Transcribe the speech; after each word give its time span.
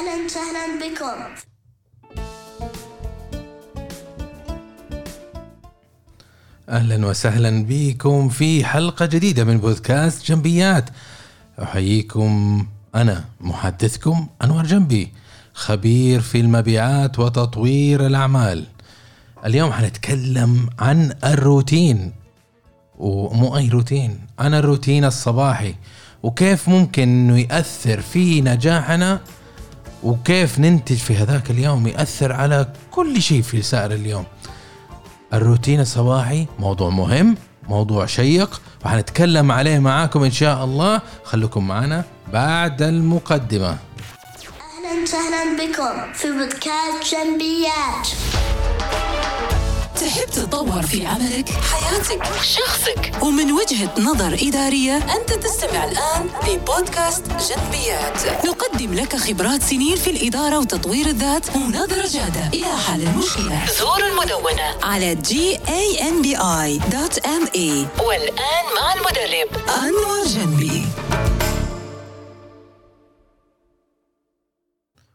أهلا 0.00 0.24
وسهلا 0.24 0.66
بكم. 0.80 1.18
أهلا 6.68 7.06
وسهلا 7.06 7.64
بكم 7.68 8.28
في 8.28 8.64
حلقة 8.64 9.06
جديدة 9.06 9.44
من 9.44 9.58
بودكاست 9.58 10.26
جنبيات. 10.26 10.90
أحييكم 11.62 12.66
أنا 12.94 13.24
محدثكم 13.40 14.28
أنور 14.44 14.64
جنبي 14.64 15.12
خبير 15.54 16.20
في 16.20 16.40
المبيعات 16.40 17.18
وتطوير 17.18 18.06
الأعمال. 18.06 18.66
اليوم 19.44 19.72
حنتكلم 19.72 20.70
عن 20.78 21.14
الروتين. 21.24 22.12
ومو 22.98 23.56
اي 23.56 23.68
روتين؟ 23.68 24.20
عن 24.38 24.54
الروتين 24.54 25.04
الصباحي. 25.04 25.74
وكيف 26.22 26.68
ممكن 26.68 27.02
إنه 27.02 27.38
ياثر 27.38 28.00
في 28.00 28.40
نجاحنا 28.40 29.20
وكيف 30.02 30.58
ننتج 30.58 30.96
في 30.96 31.16
هذاك 31.16 31.50
اليوم 31.50 31.86
يأثر 31.86 32.32
على 32.32 32.72
كل 32.90 33.22
شيء 33.22 33.42
في 33.42 33.62
سائر 33.62 33.92
اليوم. 33.92 34.24
الروتين 35.32 35.80
الصباحي 35.80 36.46
موضوع 36.58 36.90
مهم 36.90 37.36
موضوع 37.68 38.06
شيق 38.06 38.62
وحنتكلم 38.84 39.52
عليه 39.52 39.78
معاكم 39.78 40.22
إن 40.22 40.30
شاء 40.30 40.64
الله. 40.64 41.00
خليكم 41.24 41.68
معنا 41.68 42.04
بعد 42.32 42.82
المقدمة. 42.82 43.68
أهلا 43.68 45.02
وسهلا 45.02 45.56
بكم 45.56 46.12
في 46.12 46.28
بودكاست 46.32 47.14
جنبيات. 47.14 48.08
تحب 49.94 50.30
تتطور 50.30 50.82
في 50.82 51.06
عملك، 51.06 51.48
حياتك، 51.48 52.24
شخصك. 52.42 53.12
ومن 53.22 53.52
وجهة 53.52 53.94
نظر 54.00 54.34
إدارية 54.34 54.96
أنت 54.96 55.32
تستمع 55.32 55.84
الآن 55.84 56.28
لبودكاست 56.48 57.24
جنبيات. 57.26 58.46
نقدم 58.46 58.94
لك 58.94 59.16
خبرات 59.16 59.62
سنين 59.62 59.96
في 59.96 60.10
الإدارة 60.10 60.58
وتطوير 60.58 61.06
الذات 61.06 61.56
ونظرة 61.56 62.06
جادة. 62.08 62.48
إلى 62.54 62.76
حل 62.86 63.02
المشكلة 63.02 63.66
زور 63.78 64.06
المدونة. 64.06 64.74
على 64.82 65.16
gambi.me 65.16 66.40
والآن 68.06 68.64
مع 68.76 68.94
المدرب. 68.94 69.48
أنور 69.68 70.26
جنبي. 70.26 70.86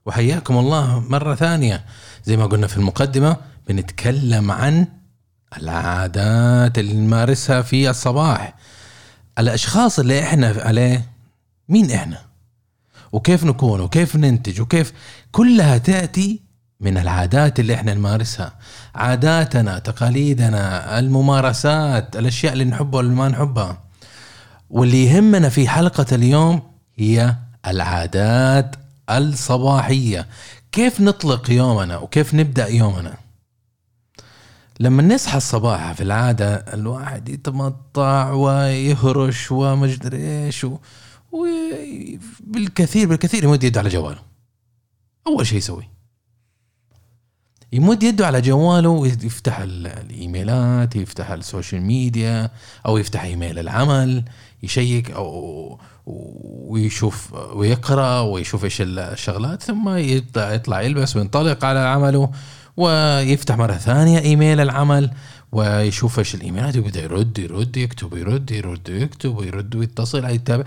وحياكم 0.05 0.58
الله 0.58 0.99
مرة 1.09 1.36
ثانية. 1.36 1.86
زي 2.23 2.38
ما 2.38 2.45
قلنا 2.45 2.67
في 2.67 2.77
المقدمة 2.77 3.38
بنتكلم 3.67 4.52
عن 4.52 4.88
العادات 5.58 6.77
اللي 6.77 6.94
نمارسها 6.94 7.61
في 7.61 7.89
الصباح. 7.89 8.53
الأشخاص 9.39 9.99
اللي 9.99 10.23
إحنا 10.23 10.55
عليه 10.58 11.05
مين 11.69 11.91
إحنا؟ 11.91 12.17
وكيف 13.11 13.43
نكون؟ 13.43 13.81
وكيف 13.81 14.16
ننتج؟ 14.16 14.61
وكيف 14.61 14.93
كلها 15.31 15.77
تأتي 15.77 16.41
من 16.80 16.97
العادات 16.97 17.59
اللي 17.59 17.73
إحنا 17.73 17.93
نمارسها. 17.93 18.53
عاداتنا 18.95 19.80
تقاليدنا 19.80 20.99
الممارسات 20.99 22.16
الأشياء 22.16 22.53
اللي 22.53 22.66
نحبها 22.66 22.97
واللي 22.97 23.16
ما 23.16 23.27
نحبها. 23.30 23.77
واللي 24.69 25.05
يهمنا 25.05 25.49
في 25.49 25.67
حلقة 25.67 26.05
اليوم 26.11 26.61
هي 26.95 27.36
العادات 27.67 28.75
الصباحية. 29.09 30.27
كيف 30.71 31.02
نطلق 31.02 31.52
يومنا؟ 31.52 31.97
وكيف 31.97 32.33
نبدأ 32.33 32.67
يومنا؟ 32.67 33.24
لما 34.79 35.03
نصحى 35.03 35.37
الصباح 35.37 35.91
في 35.93 36.03
العادة 36.03 36.53
الواحد 36.55 37.29
يتمطع 37.29 38.31
ويهرش 38.31 39.51
ومجدري 39.51 40.45
إيش 40.45 40.63
و- 40.63 40.77
وبالكثير 41.31 43.07
بالكثير 43.07 43.43
يمد 43.43 43.63
يده 43.63 43.79
على 43.79 43.89
جواله. 43.89 44.19
أول 45.27 45.47
شيء 45.47 45.57
يسوي. 45.57 45.87
يمد 47.73 48.03
يده 48.03 48.27
على 48.27 48.41
جواله 48.41 48.89
ويفتح 48.89 49.59
ال- 49.59 49.87
الإيميلات 49.87 50.95
يفتح 50.95 51.31
السوشيال 51.31 51.81
ميديا 51.81 52.52
أو 52.85 52.97
يفتح 52.97 53.23
إيميل 53.23 53.59
العمل 53.59 54.23
يشيك 54.64 55.11
أو 55.11 55.80
ويشوف 56.05 57.33
ويقرأ 57.33 58.19
ويشوف 58.19 58.64
إيش 58.64 58.77
الشغلات 58.81 59.64
ثم 59.64 59.89
يطلع 59.97 60.81
يلبس 60.81 61.15
وينطلق 61.15 61.65
على 61.65 61.80
عمله. 61.80 62.31
ويفتح 62.77 63.58
مرة 63.58 63.73
ثانية 63.73 64.19
إيميل 64.19 64.59
العمل 64.59 65.11
ويشوف 65.52 66.19
إيش 66.19 66.36
الإيميلات 66.36 66.75
ويبدا 66.75 67.02
يرد 67.03 67.39
يرد 67.39 67.77
يكتب 67.77 68.17
يرد 68.17 68.52
يرد 68.52 68.89
يكتب 68.89 69.37
ويرد 69.37 69.75
ويتصل 69.75 70.25
يتابع. 70.25 70.63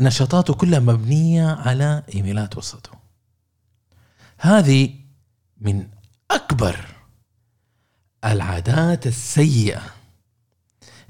نشاطاته 0.00 0.54
كلها 0.54 0.80
مبنية 0.80 1.46
على 1.46 2.02
إيميلات 2.14 2.58
وصلته 2.58 2.90
هذه 4.38 4.90
من 5.60 5.86
أكبر 6.30 6.76
العادات 8.24 9.06
السيئة 9.06 9.82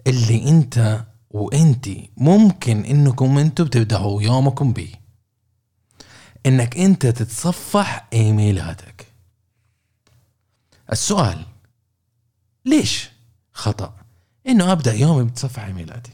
اللي 0.07 0.49
أنت 0.49 1.05
وانتي 1.31 2.11
ممكن 2.17 2.85
إنكم 2.85 3.39
أنتم 3.39 3.67
تبدأوا 3.67 4.23
يومكم 4.23 4.73
به 4.73 4.93
إنك 6.47 6.77
أنت 6.79 7.07
تتصفح 7.07 8.09
إيميلاتك. 8.13 8.98
السؤال 10.93 11.45
ليش 12.65 13.09
خطأ؟ 13.53 13.95
إنه 14.49 14.73
أبدأ 14.73 14.93
يومي 14.93 15.25
بتصفح 15.25 15.65
ايميلاتي 15.65 16.13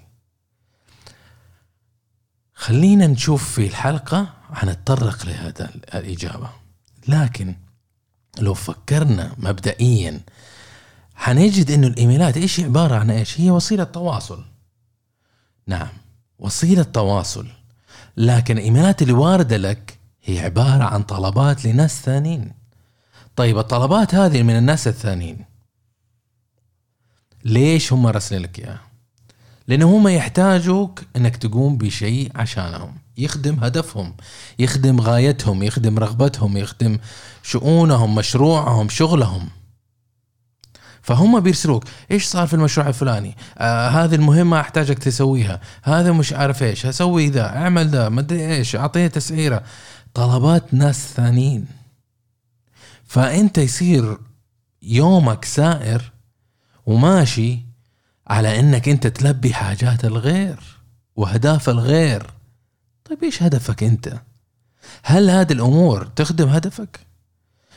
خلينا 2.54 3.06
نشوف 3.06 3.52
في 3.52 3.66
الحلقة 3.66 4.34
حنتطرق 4.52 5.26
لهذا 5.26 5.70
الإجابة. 5.94 6.50
لكن 7.08 7.54
لو 8.38 8.54
فكرنا 8.54 9.34
مبدئيا 9.38 10.20
حنجد 11.14 11.70
إنه 11.70 11.86
الإيميلات 11.86 12.36
إيش 12.36 12.60
عبارة 12.60 12.96
عن 12.96 13.10
إيش؟ 13.10 13.40
هي 13.40 13.50
وسيلة 13.50 13.84
تواصل. 13.84 14.44
نعم 15.66 15.88
وسيلة 16.38 16.82
تواصل. 16.82 17.46
لكن 18.16 18.58
الايميلات 18.58 19.02
اللي 19.02 19.12
وارده 19.12 19.56
لك 19.56 19.98
هي 20.22 20.40
عبارة 20.40 20.84
عن 20.84 21.02
طلبات 21.02 21.64
لناس 21.64 22.02
ثانيين. 22.02 22.52
طيب 23.36 23.58
الطلبات 23.58 24.14
هذه 24.14 24.42
من 24.42 24.56
الناس 24.56 24.88
الثانيين. 24.88 25.44
ليش 27.44 27.92
هم 27.92 28.06
راسلين 28.06 28.42
لك 28.42 28.58
إياها؟ 28.58 28.80
لأنه 29.68 29.96
هم 29.96 30.08
يحتاجوك 30.08 31.02
إنك 31.16 31.36
تقوم 31.36 31.76
بشيء 31.78 32.30
عشانهم. 32.34 32.94
يخدم 33.18 33.64
هدفهم 33.64 34.14
يخدم 34.58 35.00
غايتهم 35.00 35.62
يخدم 35.62 35.98
رغبتهم 35.98 36.56
يخدم 36.56 36.98
شؤونهم 37.42 38.14
مشروعهم 38.14 38.88
شغلهم. 38.88 39.48
فهم 41.02 41.40
بيرسلوك 41.40 41.84
إيش 42.10 42.24
صار 42.26 42.46
في 42.46 42.54
المشروع 42.54 42.88
الفلاني؟ 42.88 43.36
آه 43.58 43.88
هذه 43.88 44.14
المهمة 44.14 44.60
أحتاجك 44.60 44.98
تسويها. 44.98 45.60
هذا 45.82 46.12
مش 46.12 46.32
عارف 46.32 46.62
إيش 46.62 46.86
أسوي 46.86 47.28
ذا 47.28 47.56
أعمل 47.56 47.88
ذا 47.88 48.08
ما 48.08 48.20
أدري 48.20 48.54
إيش 48.54 48.76
اعطيني 48.76 49.08
تسعيرة. 49.08 49.62
طلبات 50.14 50.74
ناس 50.74 51.12
ثانيين. 51.14 51.83
فأنت 53.14 53.58
يصير 53.58 54.18
يومك 54.82 55.44
سائر 55.44 56.12
وماشي 56.86 57.58
على 58.26 58.60
إنك 58.60 58.88
أنت 58.88 59.06
تلبي 59.06 59.54
حاجات 59.54 60.04
الغير 60.04 60.58
وأهداف 61.16 61.68
الغير. 61.68 62.30
طيب 63.04 63.24
إيش 63.24 63.42
هدفك 63.42 63.82
أنت؟ 63.82 64.20
هل 65.02 65.30
هذه 65.30 65.52
الأمور 65.52 66.04
تخدم 66.04 66.48
هدفك؟ 66.48 67.00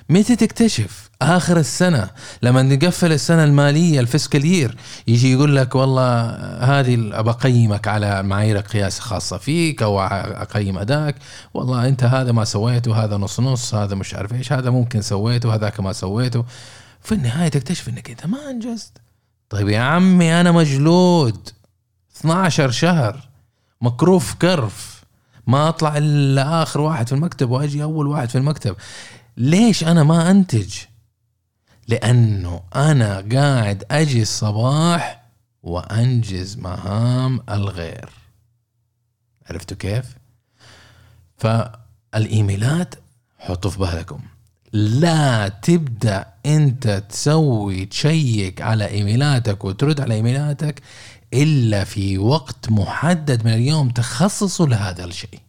متى 0.09 0.35
تكتشف؟ 0.35 1.09
آخر 1.21 1.57
السنة 1.57 2.09
لما 2.41 2.61
نقفل 2.61 3.11
السنة 3.11 3.43
المالية 3.43 3.99
الفسكالير 3.99 4.77
يجي 5.07 5.31
يقول 5.31 5.55
لك 5.55 5.75
والله 5.75 6.29
هذه 6.59 7.19
أبى 7.19 7.29
أقيمك 7.29 7.87
على 7.87 8.23
معايير 8.23 8.57
قياس 8.57 8.99
خاصة 8.99 9.37
فيك 9.37 9.81
أو 9.83 9.99
أقيم 10.01 10.77
اداك 10.77 11.15
والله 11.53 11.87
أنت 11.87 12.03
هذا 12.03 12.31
ما 12.31 12.43
سويته 12.43 13.03
هذا 13.03 13.17
نص 13.17 13.39
نص 13.39 13.75
هذا 13.75 13.95
مش 13.95 14.13
عارف 14.13 14.33
إيش 14.33 14.53
هذا 14.53 14.69
ممكن 14.69 15.01
سويته 15.01 15.55
هذاك 15.55 15.79
ما 15.79 15.93
سويته. 15.93 16.45
في 17.01 17.11
النهاية 17.11 17.49
تكتشف 17.49 17.89
إنك 17.89 18.09
أنت 18.09 18.25
ما 18.25 18.49
أنجزت. 18.49 18.91
طيب 19.49 19.69
يا 19.69 19.79
عمي 19.79 20.41
أنا 20.41 20.51
مجلود. 20.51 21.49
12 22.17 22.71
شهر. 22.71 23.27
مكروف 23.81 24.33
كرف. 24.33 25.03
ما 25.47 25.69
أطلع 25.69 25.97
إلا 25.97 26.63
آخر 26.63 26.81
واحد 26.81 27.07
في 27.07 27.15
المكتب 27.15 27.49
وأجي 27.49 27.83
أول 27.83 28.07
واحد 28.07 28.29
في 28.29 28.37
المكتب. 28.37 28.75
ليش 29.37 29.83
أنا 29.83 30.03
ما 30.03 30.31
أنتج؟ 30.31 30.73
لأنه 31.87 32.61
أنا 32.75 33.25
قاعد 33.33 33.83
أجي 33.91 34.21
الصباح 34.21 35.23
وأنجز 35.63 36.57
مهام 36.57 37.41
الغير. 37.49 38.09
عرفتوا 39.49 39.77
كيف؟ 39.77 40.05
فالإيميلات 41.37 42.95
حطوا 43.39 43.71
في 43.71 43.79
بالكم. 43.79 44.19
لا 44.73 45.47
تبدأ 45.47 46.25
أنت 46.45 47.03
تسوي 47.09 47.85
تشيك 47.85 48.61
على 48.61 48.87
إيميلاتك 48.87 49.65
وترد 49.65 50.01
على 50.01 50.13
إيميلاتك 50.13 50.81
إلا 51.33 51.83
في 51.83 52.17
وقت 52.17 52.71
محدد 52.71 53.45
من 53.45 53.53
اليوم 53.53 53.89
تخصصه 53.89 54.65
لهذا 54.65 55.05
الشيء. 55.05 55.39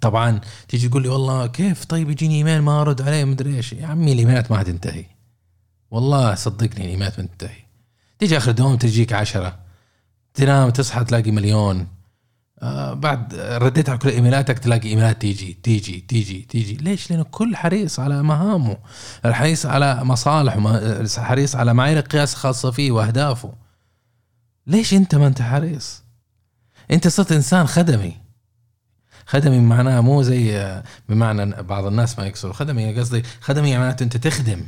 طبعا 0.00 0.40
تيجي 0.68 0.88
تقول 0.88 1.02
لي 1.02 1.08
والله 1.08 1.46
كيف؟ 1.46 1.84
طيب 1.84 2.10
يجيني 2.10 2.34
إيميل 2.34 2.62
ما 2.62 2.80
أرد 2.80 3.02
عليه 3.02 3.24
مدري 3.24 3.56
إيش. 3.56 3.72
يا 3.72 3.86
عمي 3.86 4.12
الإيميلات 4.12 4.50
ما 4.50 4.58
حتنتهي 4.58 5.04
والله 5.90 6.34
صدقني 6.34 6.84
الإيميلات 6.84 7.20
ما 7.20 7.26
تنتهي. 7.26 7.62
تيجي 8.18 8.36
آخر 8.36 8.52
دوام 8.52 8.76
تجيك 8.76 9.12
عشرة. 9.12 9.58
تنام 10.34 10.70
تصحى 10.70 11.04
تلاقي 11.04 11.30
مليون. 11.30 11.86
آه 12.62 12.94
بعد 12.94 13.34
رديت 13.34 13.88
على 13.88 13.98
كل 13.98 14.08
إيميلاتك 14.08 14.58
تلاقي 14.58 14.88
إيميلات 14.88 15.20
تيجي 15.20 15.58
تيجي 15.62 16.00
تيجي 16.00 16.42
تيجي. 16.42 16.74
ليش؟ 16.74 17.10
لأنه 17.10 17.22
كل 17.22 17.56
حريص 17.56 18.00
على 18.00 18.22
مهامه. 18.22 18.76
حريص 19.24 19.66
على 19.66 20.04
مصالحه 20.04 20.80
حريص 21.22 21.56
على 21.56 21.74
معايير 21.74 22.00
قياس 22.00 22.34
خاصه 22.34 22.70
فيه 22.70 22.90
وأهدافه. 22.90 23.52
ليش 24.66 24.94
أنت 24.94 25.14
ما 25.14 25.26
أنت 25.26 25.42
حريص؟ 25.42 26.02
أنت 26.90 27.08
صرت 27.08 27.32
إنسان 27.32 27.66
خدمي. 27.66 28.27
خدمي 29.28 29.58
معناها 29.58 30.00
مو 30.00 30.22
زي 30.22 30.82
بمعنى 31.08 31.62
بعض 31.62 31.86
الناس 31.86 32.18
ما 32.18 32.26
يكسروا 32.26 32.52
خدمي 32.52 32.98
قصدي 32.98 33.22
خدمي 33.40 33.78
معناته 33.78 34.04
أنت 34.04 34.16
تخدم. 34.16 34.66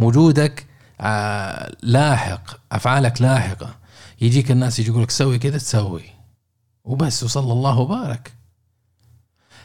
وجودك 0.00 0.66
آه، 1.00 1.76
لاحق 1.82 2.60
أفعالك 2.72 3.22
لاحقة. 3.22 3.74
يجيك 4.20 4.50
الناس 4.50 4.78
يجي 4.78 4.90
يقول 4.90 5.02
لك 5.02 5.10
سوي 5.10 5.38
كذا 5.38 5.58
تسوي. 5.58 6.04
وبس 6.84 7.22
وصلى 7.22 7.52
الله 7.52 7.78
وبارك. 7.78 8.32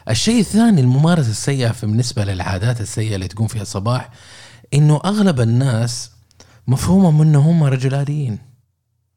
الشيء 0.08 0.40
الثاني 0.40 0.80
الممارسة 0.80 1.30
السيئة 1.30 1.74
بالنسبة 1.82 2.24
للعادات 2.24 2.80
السيئة 2.80 3.14
اللي 3.14 3.28
تقوم 3.28 3.46
فيها 3.46 3.62
الصباح 3.62 4.10
إنه 4.74 5.00
أغلب 5.04 5.40
الناس 5.40 6.10
مفهومهم 6.66 7.22
إنه 7.22 7.38
هم 7.38 7.64
رجلانيين 7.64 8.38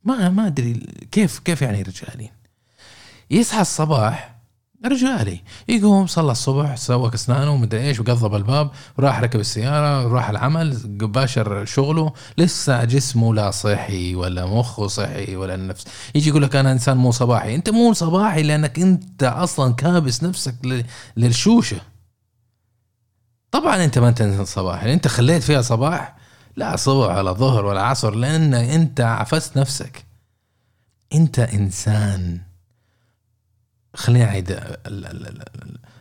ما 0.04 0.30
ما 0.30 0.48
أدري 0.48 0.74
كيف 1.12 1.40
كيف 1.40 1.62
يعني 1.62 1.82
رجالين؟ 1.82 2.32
يصحى 3.32 3.62
الصباح 3.62 4.37
رجالي. 4.86 5.42
يقوم 5.68 6.08
صلى 6.08 6.32
الصبح 6.32 6.76
سوى 6.76 7.14
اسنانه 7.14 7.52
ومدري 7.52 7.88
إيش 7.88 8.00
وقضب 8.00 8.36
الباب 8.36 8.72
وراح 8.98 9.20
ركب 9.20 9.40
السيارة 9.40 10.08
وراح 10.08 10.30
العمل 10.30 10.78
باشر 10.86 11.66
شغله. 11.66 12.14
لسه 12.38 12.84
جسمه 12.84 13.34
لا 13.34 13.52
صحي 13.52 14.16
ولا 14.16 14.46
مخه 14.46 14.88
صحي 14.88 15.36
ولا 15.36 15.56
النفس. 15.56 15.86
يجي 16.16 16.30
يقول 16.30 16.44
لك 16.44 16.56
أنا 16.56 16.72
إنسان 16.72 16.98
مو 16.98 17.12
صباحي. 17.12 17.56
أنت 17.56 17.70
مو 17.70 17.94
صباحي 17.94 18.44
لأنك 18.44 18.80
أنت 18.80 19.24
أصلا 19.24 19.74
كابس 19.74 20.24
نفسك 20.24 20.56
للشوشة. 21.18 21.82
طبعا 23.52 23.84
أنت 23.84 24.00
ما 24.00 24.10
أنت 24.10 24.22
إنسان 24.22 24.46
صباحي. 24.46 24.94
أنت 24.94 25.08
خليت 25.08 25.44
فيها 25.44 25.62
صباح 25.62 26.18
لا 26.56 26.76
صبح 26.76 27.16
ولا 27.16 27.32
ظهر 27.32 27.66
ولا 27.66 27.82
عصر 27.82 28.16
لأن 28.16 28.54
أنت 28.54 29.02
عفست 29.02 29.58
نفسك. 29.58 30.06
أنت 31.14 31.40
إنسان 31.40 32.40
خليني 33.98 34.26
أعيد 34.26 34.60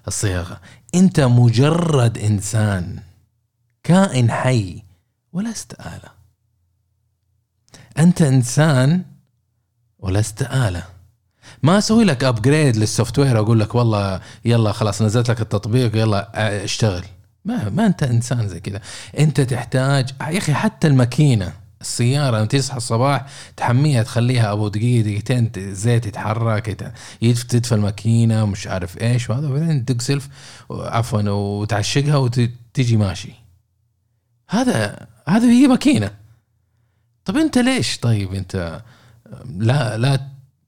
الصياغة. 0.09 0.61
أنت 0.95 1.21
مجرد 1.21 2.19
إنسان 2.19 2.99
كائن 3.83 4.31
حي 4.31 4.83
ولست 5.33 5.73
آلة. 5.81 6.11
أنت 7.99 8.23
إنسان 8.23 9.05
ولست 9.99 10.43
آلة. 10.43 10.83
ما 11.63 11.79
أسوي 11.79 12.05
لك 12.05 12.25
upgrade 12.25 12.77
لل 12.77 13.19
software 13.19 13.39
أقول 13.39 13.61
لك 13.61 13.75
والله 13.75 14.21
يلا 14.45 14.73
خلاص 14.73 15.03
نزلت 15.03 15.31
لك 15.31 15.41
التطبيق 15.41 15.97
يلا 15.97 16.65
اشتغل. 16.65 17.05
ما 17.45 17.69
ما 17.69 17.87
أنت 17.87 18.03
إنسان 18.03 18.49
زي 18.49 18.61
كذا. 18.61 18.81
أنت 19.19 19.41
تحتاج 19.41 20.11
يا 20.21 20.39
أخي 20.39 20.55
حتى 20.55 20.87
الماكينة. 20.87 21.53
السيارة 21.81 22.37
لما 22.37 22.47
تصحى 22.47 22.77
الصباح 22.77 23.27
تحميها 23.57 24.03
تخليها 24.03 24.53
أبو 24.53 24.69
دقيقة 24.69 25.03
دقيقتين 25.03 25.51
زيت 25.75 26.07
يتحرك 26.07 26.97
تدفى 27.49 27.75
الماكينة 27.75 28.47
مش 28.47 28.67
عارف 28.67 29.03
إيش 29.03 29.31
وهذا 29.31 29.49
وبعدين 29.49 29.85
تقسلف 29.85 30.29
عفوا 30.71 31.31
وتعشقها 31.31 32.17
وتجي 32.17 32.97
ماشي. 32.97 33.33
هذا 34.49 35.07
هذا 35.29 35.47
هي 35.47 35.67
ماكينة. 35.69 36.11
طب 37.25 37.37
أنت 37.37 37.59
ليش؟ 37.59 37.99
طيب 37.99 38.35
أنت 38.35 38.83
لا 39.59 39.99
لا 39.99 40.21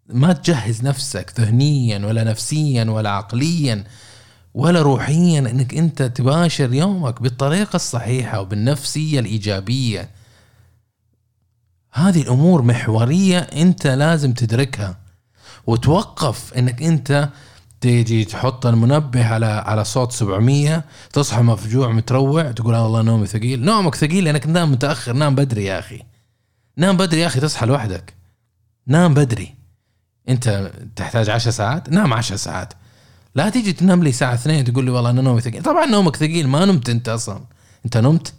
ما 0.08 0.32
تجهز 0.32 0.82
نفسك 0.84 1.32
ذهنيا 1.40 2.06
ولا 2.06 2.24
نفسيا 2.24 2.84
ولا 2.84 3.10
عقليا 3.10 3.84
ولا 4.54 4.82
روحيا 4.82 5.38
إنك 5.38 5.74
أنت 5.74 6.02
تباشر 6.02 6.72
يومك 6.72 7.22
بالطريقة 7.22 7.76
الصحيحة 7.76 8.40
وبالنفسية 8.40 9.20
الإيجابية. 9.20 10.10
هذه 11.92 12.22
الأمور 12.22 12.62
محورية 12.62 13.38
أنت 13.38 13.86
لازم 13.86 14.32
تدركها. 14.32 14.96
وتوقف 15.66 16.54
إنك 16.54 16.82
أنت 16.82 17.28
تيجي 17.80 18.24
تحط 18.24 18.66
المنبه 18.66 19.26
على 19.26 19.46
على 19.46 19.84
صوت 19.84 20.12
700 20.12 20.84
تصحى 21.12 21.42
مفجوع 21.42 21.92
متروع 21.92 22.52
تقول 22.52 22.74
آه 22.74 22.82
والله 22.82 23.02
نومي 23.02 23.26
ثقيل. 23.26 23.64
نومك 23.64 23.94
ثقيل 23.94 24.24
لأنك 24.24 24.46
نام 24.46 24.72
متأخر 24.72 25.12
نام 25.12 25.34
بدري 25.34 25.64
يا 25.64 25.78
أخي. 25.78 26.02
نام 26.76 26.96
بدري 26.96 27.20
يا 27.20 27.26
أخي 27.26 27.40
تصحى 27.40 27.66
لوحدك. 27.66 28.14
نام 28.86 29.14
بدري. 29.14 29.54
أنت 30.28 30.72
تحتاج 30.96 31.30
10 31.30 31.50
ساعات؟ 31.50 31.88
نام 31.88 32.12
10 32.12 32.36
ساعات. 32.36 32.72
لا 33.34 33.48
تيجي 33.48 33.72
تنام 33.72 34.02
لي 34.02 34.10
الساعة 34.10 34.34
2 34.34 34.64
تقول 34.64 34.84
لي 34.84 34.90
والله 34.90 35.10
أنا 35.10 35.22
نومي 35.22 35.40
ثقيل. 35.40 35.62
طبعا 35.62 35.86
نومك 35.86 36.16
ثقيل 36.16 36.48
ما 36.48 36.64
نمت 36.64 36.88
أنت 36.88 37.08
أصلا. 37.08 37.44
أنت 37.84 37.96
نمت. 37.96 38.34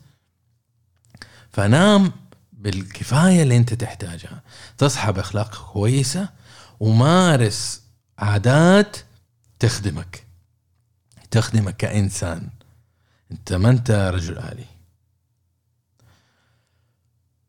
فنام 1.51 2.12
بالكفاية 2.59 3.44
اللي 3.44 3.57
أنت 3.57 3.73
تحتاجها. 3.73 4.41
تصحى 4.77 5.11
باخلاق 5.11 5.71
كويسة 5.73 6.29
ومارس 6.79 7.81
عادات 8.17 8.97
تخدمك. 9.59 10.23
تخدمك 11.31 11.77
كإنسان. 11.77 12.50
أنت 13.31 13.53
ما 13.53 13.69
أنت 13.69 13.91
رجل 13.91 14.38
آلي. 14.38 14.65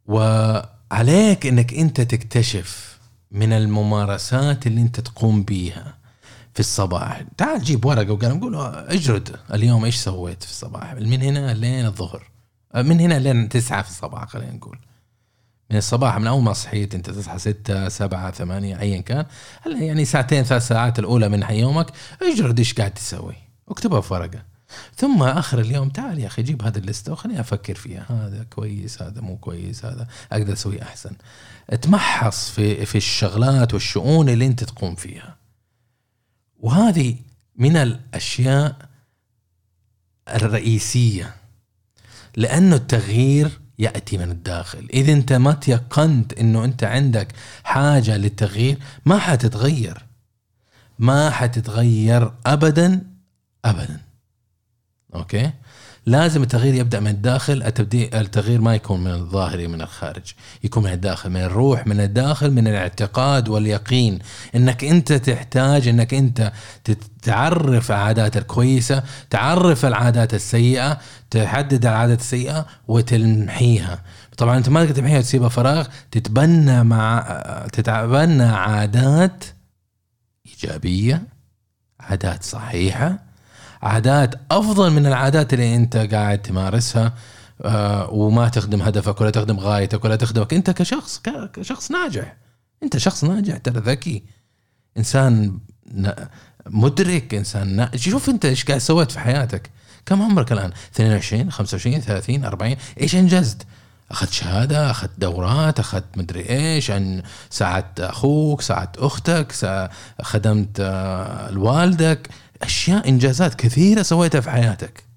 وعليك 0.07 1.47
إنك 1.47 1.75
أنت 1.75 2.01
تكتشف 2.01 2.99
من 3.31 3.53
الممارسات 3.53 4.67
اللي 4.67 4.83
أنت 4.83 5.01
تقوم 5.01 5.43
بيها 5.43 5.99
في 6.55 6.61
الصباح. 6.61 7.25
تعال 7.37 7.63
جيب 7.63 7.85
ورقة 7.85 8.13
وقلم 8.13 8.41
قول 8.41 8.55
اجرد 8.89 9.37
اليوم 9.55 9.85
إيش 9.85 9.97
سويت 9.97 10.43
في 10.43 10.51
الصباح. 10.51 10.95
من 10.95 11.23
هنا 11.23 11.55
لين 11.55 11.87
الظهر. 11.87 12.31
من 12.75 13.01
هنا 13.01 13.19
لين 13.19 13.49
تسعة 13.49 13.83
في 13.83 13.89
الصباح 13.89 14.29
خلينا 14.29 14.53
نقول. 14.53 14.79
من 15.71 15.77
الصباح 15.77 16.19
من 16.19 16.27
أول 16.27 16.43
ما 16.43 16.53
صحيت 16.53 16.95
أنت 16.95 17.11
تصحى 17.11 17.39
ستة 17.39 17.89
سبعة 17.89 18.31
ثمانية 18.31 18.81
ايا 18.81 19.01
كان. 19.01 19.27
هلا 19.63 19.79
يعني 19.79 20.05
ساعتين 20.05 20.45
ثلاث 20.45 20.67
ساعات 20.67 20.99
الأولى 20.99 21.29
من 21.29 21.43
يومك 21.51 21.93
اجرد 22.23 22.59
إيش 22.59 22.75
قاعد 22.75 22.91
تسوي. 22.91 23.35
اكتبها 23.69 24.01
في 24.01 24.15
ورقة. 24.15 24.43
ثم 24.97 25.23
آخر 25.23 25.61
اليوم 25.61 25.89
تعال 25.89 26.19
يا 26.19 26.27
أخي 26.27 26.43
جيب 26.43 26.63
هذه 26.63 26.79
الليسته 26.79 27.13
وخليني 27.13 27.41
أفكر 27.41 27.75
فيها. 27.75 28.07
هذا 28.11 28.47
كويس 28.51 29.03
هذا 29.03 29.21
مو 29.21 29.37
كويس 29.37 29.85
هذا 29.85 30.07
أقدر 30.33 30.53
أسوي 30.53 30.83
أحسن. 30.83 31.13
تمحص 31.83 32.51
في 32.51 32.87
في 32.87 32.99
الشغلات 32.99 33.75
والشؤون 33.75 34.29
اللي 34.29 34.47
أنت 34.47 34.65
تقوم 34.65 34.95
فيها. 34.95 35.37
وهذه 36.61 37.17
من 37.57 37.77
الأشياء 37.77 38.77
الرئيسية. 40.29 41.35
لأنه 42.37 42.77
التغيير 42.77 43.61
يأتي 43.81 44.19
من 44.19 44.31
الداخل. 44.31 44.89
اذا 44.93 45.13
أنت 45.13 45.33
ما 45.33 45.53
تيقنت 45.53 46.33
إنه 46.33 46.65
أنت 46.65 46.85
عندك 46.85 47.29
حاجة 47.65 48.17
للتغيير 48.17 48.79
ما 49.05 49.19
حتتغير. 49.19 50.05
ما 50.99 51.31
حتتغير 51.31 52.33
ابدا 52.47 53.03
ابدا. 53.65 54.01
أوكي؟ 55.15 55.51
لازم 56.07 56.43
التغيير 56.43 56.75
يبدأ 56.75 57.01
من 57.01 57.07
الداخل 57.07 57.63
التغيير 57.93 58.61
ما 58.61 58.75
يكون 58.75 59.01
من 59.05 59.11
الظاهري 59.11 59.67
من 59.67 59.83
الخارج 59.83 60.33
يكون 60.65 60.83
من 60.83 60.93
الداخل 60.93 61.31
من 61.31 61.41
الروح 61.41 61.87
من 61.87 62.01
الداخل 62.01 62.51
من 62.51 62.69
الاعتقاد 62.69 63.49
واليقين. 63.49 64.19
إنك 64.55 64.85
أنت 64.85 65.13
تحتاج 65.13 65.89
إنك 65.89 66.15
أنت 66.15 66.53
تعرف 67.23 67.91
العادات 67.91 68.37
الكويسة 68.37 69.03
تعرف 69.31 69.87
العادات 69.87 70.35
السيئة 70.35 70.99
تحدد 71.31 71.87
العادات 71.87 72.21
السيئة 72.21 72.67
وتمحيها 72.89 74.03
طبعا 74.37 74.57
أنت 74.57 74.69
ما 74.69 74.85
تقدر 74.85 74.95
تمحيها 74.97 75.19
وتسيبها 75.19 75.49
فراغ 75.49 75.87
تتبنى 76.11 76.85
مع 76.85 77.39
تتبنى 77.73 78.43
عادات 78.43 79.45
إيجابية 80.47 81.23
عادات 82.01 82.43
صحيحة 82.43 83.30
عادات 83.83 84.35
أفضل 84.51 84.91
من 84.91 85.07
العادات 85.07 85.55
اللي 85.55 85.77
أنت 85.77 85.97
قاعد 85.97 86.43
تمارسها 86.43 87.15
آه، 87.63 88.11
وما 88.11 88.49
تخدم 88.49 88.83
هدفك 88.83 89.21
ولا 89.21 89.31
تخدم 89.31 89.61
غايتك 89.61 90.05
ولا 90.05 90.17
تخدمك. 90.17 90.55
أنت 90.55 90.71
كشخص 90.71 91.23
كشخص 91.53 91.91
ناجح. 91.91 92.37
أنت 92.83 92.97
شخص 92.97 93.25
ناجح 93.25 93.57
ترى 93.57 93.81
ذكي. 93.81 94.23
إنسان 94.97 95.59
مدرك 96.67 97.35
إنسان 97.35 97.89
شوف 97.97 98.29
أنت 98.29 98.45
إيش 98.45 98.65
قاعد 98.65 98.81
سويت 98.81 99.11
في 99.11 99.21
حياتك. 99.21 99.71
كم 100.07 100.23
عمرك 100.23 100.53
الآن؟ 100.53 100.73
22 100.95 101.51
25 101.51 102.01
30 102.01 102.45
40 102.45 102.77
إيش 103.01 103.15
أنجزت؟ 103.15 103.67
أخذت 104.11 104.33
شهادة 104.33 104.91
أخذت 104.91 105.11
دورات 105.19 105.79
أخذت 105.79 106.05
مدري 106.19 106.49
إيش 106.49 106.91
عن 106.91 107.23
ساعدت 107.51 108.01
أخوك 108.01 108.61
ساعدت 108.61 108.99
أختك 108.99 109.53
خدمت 110.23 110.81
آه، 110.81 111.59
والدك 111.59 112.29
أشياء 112.63 113.09
إنجازات 113.09 113.55
كثيرة 113.55 114.03
سويتها 114.03 114.41
في 114.41 114.51
حياتك. 114.51 115.10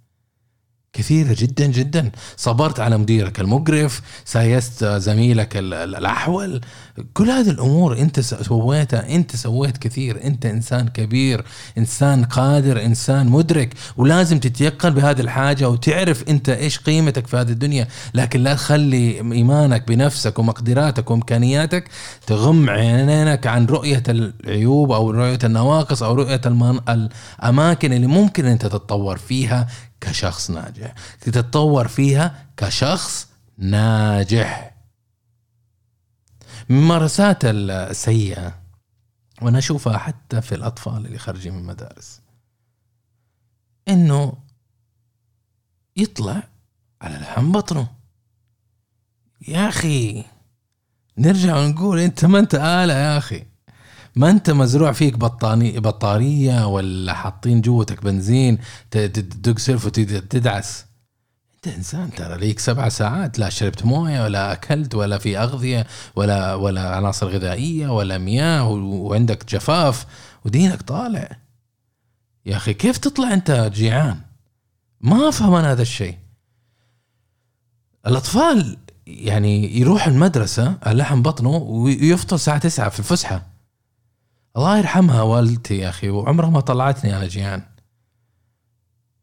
كثيرة 0.93 1.35
جدا 1.39 1.65
جدا. 1.65 2.11
صبرت 2.37 2.79
على 2.79 2.97
مديرك 2.97 3.39
المقرف 3.39 4.01
سايرت 4.25 4.85
زميلك 4.85 5.57
ال- 5.57 5.73
ال- 5.73 5.95
الأحول. 5.95 6.61
كل 7.13 7.29
هذه 7.29 7.49
الأمور 7.49 7.97
أنت 7.99 8.19
سويتها. 8.19 9.15
أنت 9.15 9.35
سويت 9.35 9.77
كثير. 9.77 10.23
أنت 10.23 10.45
إنسان 10.45 10.87
كبير 10.87 11.45
إنسان 11.77 12.25
قادر 12.25 12.85
إنسان 12.85 13.29
مدرك 13.29 13.73
ولازم 13.97 14.39
تتيقن 14.39 14.89
بهذه 14.89 15.21
الحاجة 15.21 15.69
وتعرف 15.69 16.23
أنت 16.29 16.49
إيش 16.49 16.77
قيمتك 16.79 17.27
في 17.27 17.37
هذه 17.37 17.49
الدنيا. 17.51 17.87
لكن 18.13 18.43
لا 18.43 18.53
تخلي 18.53 19.17
إيمانك 19.17 19.87
بنفسك 19.87 20.39
ومقدراتك 20.39 21.11
وإمكانياتك 21.11 21.87
تغم 22.27 22.69
عينينك 22.69 23.47
عن 23.47 23.65
رؤية 23.65 24.03
العيوب 24.09 24.91
أو 24.91 25.11
رؤية 25.11 25.39
النواقص 25.43 26.03
أو 26.03 26.13
رؤية. 26.13 26.41
الأماكن 26.89 27.93
اللي 27.93 28.07
ممكن 28.07 28.45
أنت 28.45 28.65
تتطور 28.65 29.17
فيها. 29.17 29.67
كشخص 30.03 30.51
ناجح. 30.51 30.93
تتطور 31.21 31.87
فيها 31.87 32.45
كشخص 32.57 33.27
ناجح. 33.57 34.75
من 36.69 36.77
الممارسات 36.77 37.39
السيئة 37.45 38.59
وأنا 39.41 39.57
أشوفها 39.57 39.97
حتى 39.97 40.41
في 40.41 40.55
الأطفال 40.55 41.05
اللي 41.05 41.17
خارجين 41.17 41.53
من 41.53 41.59
المدارس 41.59 42.21
إنه 43.87 44.33
يطلع 45.97 46.43
على 47.01 47.17
لحم 47.17 47.51
بطنه. 47.51 47.87
يا 49.47 49.69
أخي 49.69 50.25
نرجع 51.17 51.57
ونقول 51.57 51.99
أنت 51.99 52.25
ما 52.25 52.39
أنت 52.39 52.55
آلة 52.55 52.93
يا 52.93 53.17
أخي. 53.17 53.52
ما 54.15 54.29
أنت 54.29 54.49
مزروع 54.49 54.91
فيك 54.91 55.17
بطاني 55.17 55.79
بطارية 55.79 56.67
ولا 56.67 57.13
حاطين 57.13 57.61
جوتك 57.61 58.03
بنزين 58.03 58.57
تدق 58.91 59.59
سلف 59.59 59.85
وتدعس 59.85 60.85
أنت 61.55 61.75
إنسان 61.75 62.11
ترى 62.11 62.37
ليك 62.37 62.59
سبع 62.59 62.89
ساعات 62.89 63.39
لا 63.39 63.49
شربت 63.49 63.85
موية 63.85 64.23
ولا 64.23 64.51
أكلت 64.51 64.95
ولا 64.95 65.17
في 65.17 65.37
أغذية 65.37 65.87
ولا 66.15 66.53
ولا 66.53 66.95
عناصر 66.95 67.27
غذائية 67.27 67.87
ولا 67.87 68.17
مياه 68.17 68.69
وعندك 68.69 69.45
جفاف 69.49 70.05
ودينك 70.45 70.81
طالع. 70.81 71.37
يا 72.45 72.55
أخي 72.57 72.73
كيف 72.73 72.97
تطلع 72.97 73.33
أنت 73.33 73.71
جيعان؟ 73.73 74.19
ما 75.01 75.29
أفهم 75.29 75.53
أنا 75.53 75.71
هذا 75.71 75.81
الشيء. 75.81 76.17
الأطفال 78.07 78.77
يعني 79.07 79.79
يروح 79.79 80.07
المدرسة 80.07 80.77
اللحم 80.87 81.21
بطنه 81.21 81.49
ويفطر 81.49 82.35
الساعة 82.35 82.57
9 82.57 82.89
في 82.89 82.99
الفسحة. 82.99 83.52
الله 84.57 84.77
يرحمها 84.77 85.21
والدتي 85.21 85.77
يا 85.77 85.89
أخي 85.89 86.09
وعمرها 86.09 86.49
ما 86.49 86.59
طلعتني 86.59 87.17
أنا 87.17 87.27
جيعان. 87.27 87.63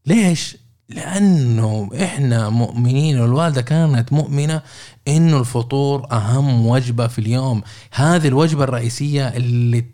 ليش؟ 0.06 0.56
لأنه 0.88 1.90
إحنا 2.02 2.48
مؤمنين 2.48 3.20
والوالدة 3.20 3.62
كانت 3.62 4.12
مؤمنة 4.12 4.62
إنه 5.08 5.38
الفطور 5.38 6.12
أهم 6.12 6.66
وجبة 6.66 7.06
في 7.06 7.18
اليوم. 7.18 7.62
هذه 7.92 8.28
الوجبة 8.28 8.64
الرئيسية 8.64 9.28
اللي 9.28 9.84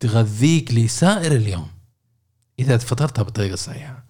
تغذيك 0.00 0.74
لسائر 0.74 1.32
اليوم. 1.32 1.66
إذا 2.58 2.78
فطرتها 2.78 3.22
بالطريقة 3.22 3.54
الصحيحه 3.54 4.04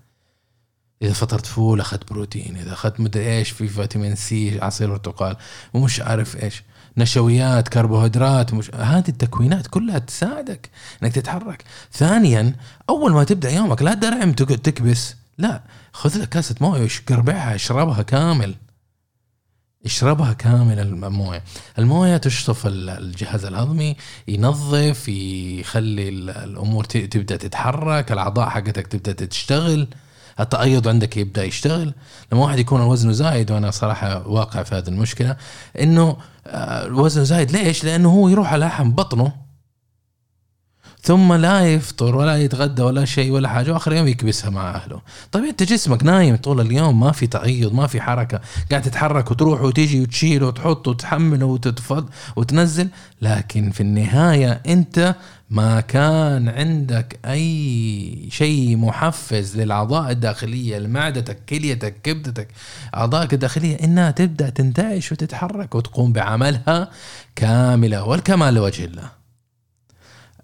إذا 1.03 1.13
فطرت 1.13 1.47
فول 1.47 1.81
أخذت 1.81 2.13
بروتين. 2.13 2.57
إذا 2.57 2.73
أخذت 2.73 3.01
مدري 3.01 3.37
إيش 3.39 3.51
في 3.51 3.69
فيتامين 3.69 4.15
سي 4.15 4.61
عصير 4.61 4.91
برتقال 4.91 5.37
ومش 5.75 6.01
عارف 6.01 6.43
إيش. 6.43 6.63
نشويات 6.97 7.69
كربوهيدرات 7.69 8.55
مش 8.55 8.75
هذه 8.75 9.09
التكوينات 9.09 9.67
كلها 9.67 9.99
تساعدك 9.99 10.71
إنك 11.03 11.13
تتحرك. 11.13 11.65
ثانيا 11.93 12.57
أول 12.89 13.13
ما 13.13 13.25
تبدأ 13.25 13.51
يومك 13.51 13.83
لا 13.83 13.95
درعم 13.95 14.33
تقعد 14.33 14.59
تكبس. 14.59 15.17
لا 15.39 15.63
خذ 15.93 16.19
لك 16.19 16.29
كاسة 16.29 16.55
موية 16.61 16.89
وقربعها 17.09 17.55
اشربها 17.55 18.03
كامل. 18.03 18.55
اشربها 19.85 20.33
كامل 20.33 20.79
الموية. 20.79 21.43
الموية 21.79 22.17
تشطف 22.17 22.67
ال- 22.67 22.91
الجهاز 22.91 23.45
الهضمي 23.45 23.97
ينظف 24.29 25.09
يخلي 25.09 26.09
ال- 26.09 26.31
الأمور 26.31 26.85
تبدأ 26.85 27.37
تتحرك 27.37 28.13
الأعضاء 28.13 28.49
حقتك 28.49 28.87
تبدأ 28.87 29.13
تشتغل. 29.27 29.89
التأيض 30.41 30.89
عندك 30.89 31.17
يبدأ 31.17 31.45
يشتغل 31.45 31.95
لما 32.33 32.43
واحد 32.43 32.59
يكون 32.59 32.81
وزنه 32.81 33.13
زايد 33.13 33.51
وأنا 33.51 33.71
صراحة 33.71 34.29
واقع 34.29 34.63
في 34.63 34.75
هذه 34.75 34.89
المشكلة 34.89 35.37
إنه 35.81 36.17
آه، 36.47 36.93
وزنه 36.93 37.25
زايد 37.25 37.51
ليش؟ 37.51 37.85
لأنه 37.85 38.13
هو 38.13 38.29
يروح 38.29 38.53
على 38.53 38.67
لحم 38.67 38.91
بطنه 38.91 39.44
ثم 41.05 41.33
لا 41.33 41.75
يفطر 41.75 42.17
ولا 42.17 42.37
يتغدى 42.37 42.83
ولا 42.83 43.05
شيء 43.05 43.31
ولا 43.31 43.49
حاجة 43.49 43.73
وآخر 43.73 43.93
يوم 43.93 44.09
يكبسها 44.09 44.51
مع 44.51 44.71
أهله. 44.75 45.01
طيب 45.33 45.45
أنت 45.45 45.63
جسمك 45.63 46.03
نايم 46.05 46.37
طول 46.37 46.61
اليوم 46.61 47.01
ما 47.01 47.13
في 47.13 47.27
تأيض 47.27 47.75
ما 47.75 47.87
في 47.87 48.01
حركة 48.01 48.41
قاعد 48.71 48.83
تتحرك 48.83 49.31
وتروح 49.31 49.63
وتيجي 49.63 50.01
وتشيل 50.01 50.43
وتحط 50.43 50.89
وتحمل 50.89 51.45
وتتفض 51.45 52.09
وتنزل 52.37 52.89
لكن 53.23 53.71
في 53.71 53.81
النهاية 53.81 54.63
أنت 54.67 55.15
ما 55.51 55.81
كان 55.81 56.49
عندك 56.49 57.19
أي 57.27 58.29
شيء 58.31 58.77
محفز 58.77 59.57
للأعضاء 59.57 60.11
الداخلية 60.11 60.79
لمعدتك 60.79 61.39
كليتك 61.49 61.95
كبدتك 62.03 62.49
أعضائك 62.95 63.35
الداخلية 63.35 63.77
إنها 63.85 64.11
تبدأ 64.11 64.49
تنتعش 64.51 65.13
وتتحرك 65.13 65.75
وتقوم 65.75 66.13
بعملها 66.13 66.91
كاملة 67.37 68.05
والكمال 68.05 68.55
لوجه 68.55 68.85
الله. 68.85 69.24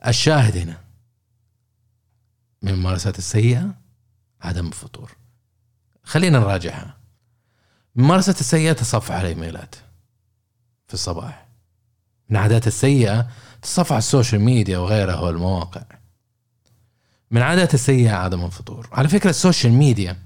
الشاهد 0.07 0.57
هنا 0.57 0.81
من 2.63 2.73
الممارسات 2.73 3.19
السيئة 3.19 3.75
عدم 4.41 4.67
الفطور. 4.67 5.17
خلينا 6.03 6.39
نراجعها. 6.39 6.97
الممارسات 7.97 8.41
السيئة 8.41 8.73
تصفح 8.73 9.15
الإيميلات 9.15 9.75
في 10.87 10.95
الصباح. 10.95 11.47
من 12.29 12.37
العادات 12.37 12.67
السيئة 12.67 13.29
تصفح 13.63 13.97
ال 13.97 14.03
social 14.03 14.41
media 14.41 14.79
وغيرها 14.79 15.21
والمواقع. 15.21 15.83
من 17.31 17.39
العادات 17.39 17.75
السيئة 17.75 18.13
عدم 18.13 18.45
الفطور. 18.45 18.89
على 18.93 19.09
فكرة 19.09 19.31
ال 19.31 19.37
social 19.37 19.73
media 19.73 20.17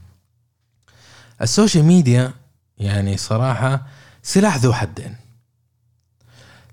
ال 1.42 1.48
social 1.48 1.84
media 1.84 2.32
يعني 2.78 3.16
صراحة 3.16 3.86
سلاح 4.22 4.56
ذو 4.56 4.72
حدين. 4.72 5.16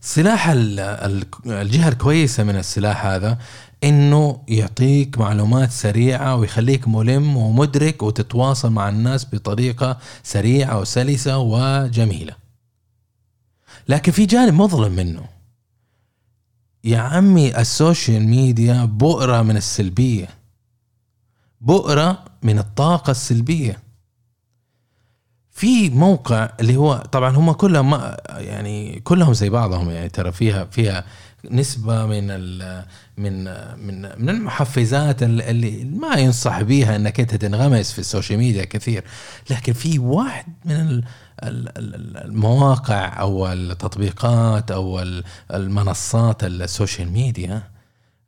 سلاح 0.01 0.47
ال- 0.49 0.79
ال- 0.79 1.25
الجهة 1.45 1.89
الكويسة 1.89 2.43
من 2.43 2.55
السلاح 2.55 3.05
هذا 3.05 3.37
إنه 3.83 4.43
يعطيك 4.47 5.17
معلومات 5.17 5.71
سريعة 5.71 6.35
ويخليك 6.35 6.87
ملم 6.87 7.37
ومدرك 7.37 8.03
وتتواصل 8.03 8.71
مع 8.71 8.89
الناس 8.89 9.25
بطريقة 9.35 9.97
سريعة 10.23 10.79
وسلسة 10.79 11.37
وجميلة. 11.37 12.35
لكن 13.87 14.11
في 14.11 14.25
جانب 14.25 14.53
مظلم 14.53 14.91
منه. 14.91 15.25
يا 16.83 16.99
عمي 16.99 17.57
ال 17.59 17.69
social 17.69 18.27
media 18.27 18.85
بؤرة 18.85 19.41
من 19.41 19.57
السلبية. 19.57 20.27
بؤرة 21.61 22.25
من 22.43 22.59
الطاقة 22.59 23.11
السلبية. 23.11 23.79
في 25.61 25.89
موقع 25.89 26.49
اللي 26.59 26.75
هو 26.77 27.03
طبعا 27.11 27.29
هم 27.35 27.51
كلهم 27.51 27.89
ما 27.89 28.17
يعني 28.29 28.99
كلهم 28.99 29.33
زي 29.33 29.49
بعضهم 29.49 29.89
يعني 29.89 30.09
ترى 30.09 30.31
فيها 30.31 30.65
فيها 30.65 31.03
نسبة 31.51 32.05
من 32.05 32.27
من 33.17 33.43
من 33.85 34.01
من 34.21 34.29
المحفزات 34.29 35.23
اللي 35.23 35.83
ما 35.85 36.15
ينصح 36.15 36.61
بيها 36.61 36.95
إنك 36.95 37.19
أنت 37.19 37.35
تنغمس 37.35 37.91
في 37.91 37.99
ال 37.99 38.05
social 38.05 38.39
media 38.39 38.65
كثير. 38.65 39.03
لكن 39.49 39.73
في 39.73 39.99
واحد 39.99 40.45
من 40.65 40.75
ال- 40.75 41.03
ال- 41.43 41.77
ال- 41.77 42.17
المواقع 42.17 43.19
أو 43.19 43.47
التطبيقات 43.51 44.71
أو 44.71 44.99
ال- 44.99 45.23
المنصات 45.53 46.43
ال 46.43 46.53
social 46.53 47.11
media 47.11 47.63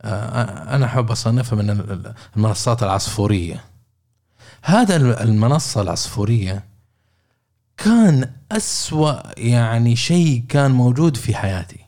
آه، 0.02 0.76
أنا 0.76 0.86
أحب 0.86 1.12
أصنفها 1.12 1.56
من 1.56 1.70
ال- 1.70 2.14
المنصات 2.38 2.84
العصفورية. 2.84 3.64
هذا 4.64 4.96
المنصة 5.24 5.82
العصفورية 5.82 6.73
كان 7.84 8.30
أسوأ 8.52 9.40
يعني 9.40 9.96
شيء 9.96 10.44
كان 10.50 10.72
موجود 10.72 11.18
في 11.18 11.36
حياتي. 11.36 11.80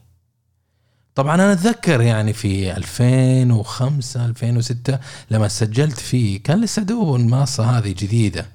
طبعا 1.15 1.35
أنا 1.35 1.53
أتذكر 1.53 2.01
يعني 2.01 2.33
في 2.33 2.77
2005 2.77 4.25
2006 4.25 4.99
لما 5.31 5.47
سجلت 5.47 5.99
فيه 5.99 6.43
كان 6.43 6.61
لسه 6.61 6.81
دوب 6.81 7.15
المنصة 7.15 7.77
هذه 7.77 7.91
جديدة 7.97 8.45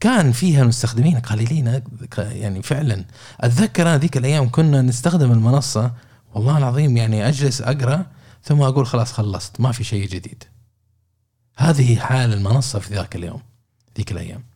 كان 0.00 0.32
فيها 0.32 0.62
المستخدمين 0.62 1.18
قليلين 1.18 1.82
يعني 2.18 2.62
فعلا. 2.62 3.04
أتذكر 3.40 3.82
أنا 3.82 3.98
ذيك 3.98 4.16
الأيام 4.16 4.48
كنا 4.50 4.82
نستخدم 4.82 5.32
المنصة 5.32 5.92
والله 6.34 6.58
العظيم 6.58 6.96
يعني 6.96 7.28
أجلس 7.28 7.60
أقرأ 7.62 8.06
ثم 8.44 8.62
أقول 8.62 8.86
خلاص 8.86 9.12
خلصت 9.12 9.60
ما 9.60 9.72
في 9.72 9.84
شيء 9.84 10.08
جديد. 10.08 10.44
هذه 11.56 11.96
حال 11.96 12.32
المنصة 12.32 12.78
في 12.78 12.94
ذاك 12.94 13.16
اليوم 13.16 13.40
ذيك 13.98 14.12
الأيام. 14.12 14.49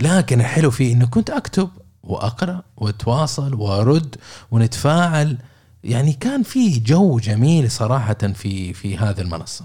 لكن 0.00 0.40
الحلو 0.40 0.70
فيه 0.70 0.92
إنه 0.92 1.06
كنت 1.06 1.30
أكتب 1.30 1.68
وأقرأ 2.02 2.62
وأتواصل 2.76 3.54
وأرد 3.54 4.16
ونتفاعل 4.50 5.38
يعني 5.84 6.12
كان 6.12 6.42
في 6.42 6.78
جو 6.78 7.18
جميل 7.18 7.70
صراحة 7.70 8.14
في 8.14 8.72
في 8.72 8.98
هذه 8.98 9.20
المنصة. 9.20 9.64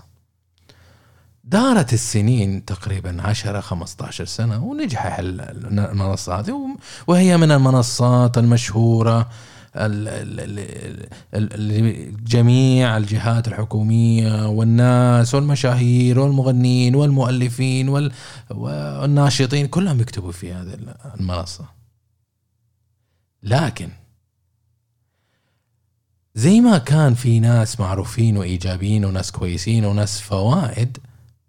دارت 1.43 1.93
السنين 1.93 2.65
تقريبا 2.65 3.21
10 3.21 3.59
15 3.59 4.25
سنة 4.25 4.63
ونجح 4.63 5.19
ال- 5.19 5.41
المنصة 5.79 6.39
هذه 6.39 6.67
وهي 7.07 7.37
من 7.37 7.51
المنصات 7.51 8.37
المشهورة 8.37 9.29
جميع 12.27 12.97
الجهات 12.97 13.47
الحكومية 13.47 14.47
والناس 14.47 15.35
والمشاهير 15.35 16.19
والمغنيين 16.19 16.95
والمؤلفين 16.95 17.89
وال- 17.89 18.11
والناشطين 18.49 19.67
كلهم 19.67 19.99
يكتبوا 20.01 20.31
في 20.31 20.53
هذه 20.53 20.77
المنصة. 21.19 21.65
لكن 23.43 23.89
زي 26.35 26.61
ما 26.61 26.77
كان 26.77 27.13
في 27.13 27.39
ناس 27.39 27.79
معروفين 27.79 28.37
وإيجابيين 28.37 29.05
وناس 29.05 29.31
كويسين 29.31 29.85
وناس 29.85 30.21
فوائد 30.21 30.97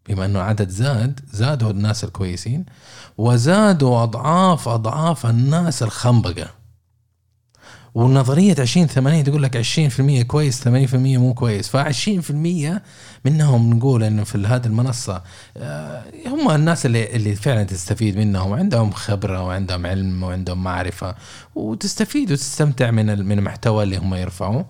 بما 0.09 0.25
إنه 0.25 0.38
عدد 0.40 0.68
زاد 0.68 1.21
زادوا 1.33 1.71
الناس 1.71 2.04
الكويسين 2.04 2.64
وزادوا 3.18 4.02
أضعاف 4.02 4.68
أضعاف 4.68 5.26
الناس 5.26 5.83
الخنبقة. 5.83 6.49
ونظرية 7.97 8.55
20 8.59 8.87
80 8.87 9.25
تقول 9.25 9.43
لك 9.43 9.57
20% 9.57 10.23
كويس 10.23 10.69
80% 10.69 10.69
مو 10.95 11.35
كويس. 11.35 11.69
ف 11.69 11.76
20% 11.76 12.81
منهم 13.25 13.75
نقول 13.75 14.03
إنه 14.03 14.25
في 14.25 14.38
هذه 14.38 14.67
المنصة 14.67 15.23
آه، 15.57 16.03
هم 16.26 16.50
الناس 16.50 16.87
اللي 16.87 17.17
اللي 17.17 17.35
فعلا 17.35 17.65
تستفيد 17.65 18.17
منهم. 18.17 18.53
عندهم 18.53 18.91
خبرة 18.91 19.45
وعندهم 19.45 19.87
علم 19.87 20.23
وعندهم 20.23 20.62
معرفة 20.62 21.15
وتستفيد 21.55 22.33
وتستمتع 22.33 22.91
من 22.91 23.26
من 23.26 23.38
المحتوى 23.38 23.83
اللي 23.85 23.97
هم 23.97 24.15
يرفعوه. 24.15 24.67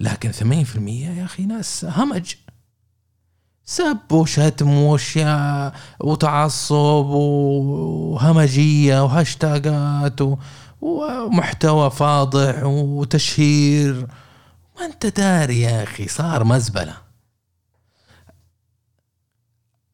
لكن 0.00 0.32
80% 0.32 0.38
يا 0.88 1.24
أخي 1.24 1.46
ناس 1.46 1.86
همج. 1.88 2.34
سب 3.64 4.12
وشتم 4.12 4.68
وأشياء 4.68 5.74
وتعصب 6.00 7.06
وهمجية 7.06 9.04
وهاشتاجات 9.04 10.20
ومحتوى 10.84 11.90
فاضح 11.90 12.62
وتشهير. 12.64 14.06
ما 14.76 14.84
أنت 14.84 15.06
داري 15.06 15.60
يا 15.60 15.82
أخي 15.82 16.08
صار 16.08 16.44
مزبلة. 16.44 16.96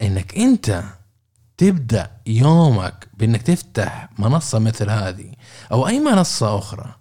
إنك 0.02 0.38
أنت 0.38 0.84
تبدأ 1.56 2.10
يومك 2.26 3.08
بإنك 3.14 3.42
تفتح 3.42 4.08
منصة 4.18 4.58
مثل 4.58 4.90
هذه 4.90 5.32
أو 5.72 5.88
أي 5.88 6.00
منصة 6.00 6.58
أخرى 6.58 6.94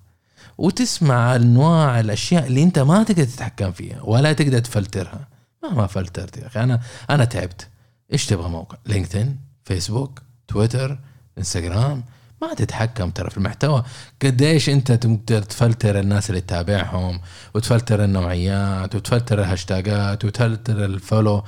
وتسمع 0.58 1.36
أنواع 1.36 2.00
الأشياء 2.00 2.48
اللي 2.48 2.64
أنت 2.64 2.80
ما 2.80 3.04
تقدر 3.04 3.24
تتحكم 3.24 3.72
فيها 3.72 4.02
ولا 4.02 4.34
تقدر 4.34 4.60
تفلترها. 4.60 5.28
مهما 5.64 5.88
فلترت 5.88 6.38
يا 6.38 6.48
أخي. 6.48 6.64
أنا 6.64 6.82
أنا 7.10 7.26
تعبت. 7.26 7.70
إيش 8.14 8.26
تبغى 8.26 8.50
موقع؟ 8.50 8.78
LinkedIn 8.86 9.40
فيسبوك 9.64 10.22
تويتر 10.48 11.00
إنستغرام. 11.38 12.04
ما 12.42 12.54
تتحكم 12.54 13.10
ترى 13.10 13.30
في 13.30 13.38
المحتوى. 13.38 13.84
قديش 14.22 14.70
انت 14.70 14.92
تقدر 14.92 15.42
تفلتر 15.42 16.00
الناس 16.00 16.30
اللي 16.30 16.42
تتابعهم 16.42 17.22
وتفلتر 17.56 18.04
النوعيات 18.04 18.96
وتفلتر 18.96 19.40
الهاشتاجات 19.40 20.26
وتفلتر 20.26 20.86
ال 20.86 20.93
follow. 20.93 21.44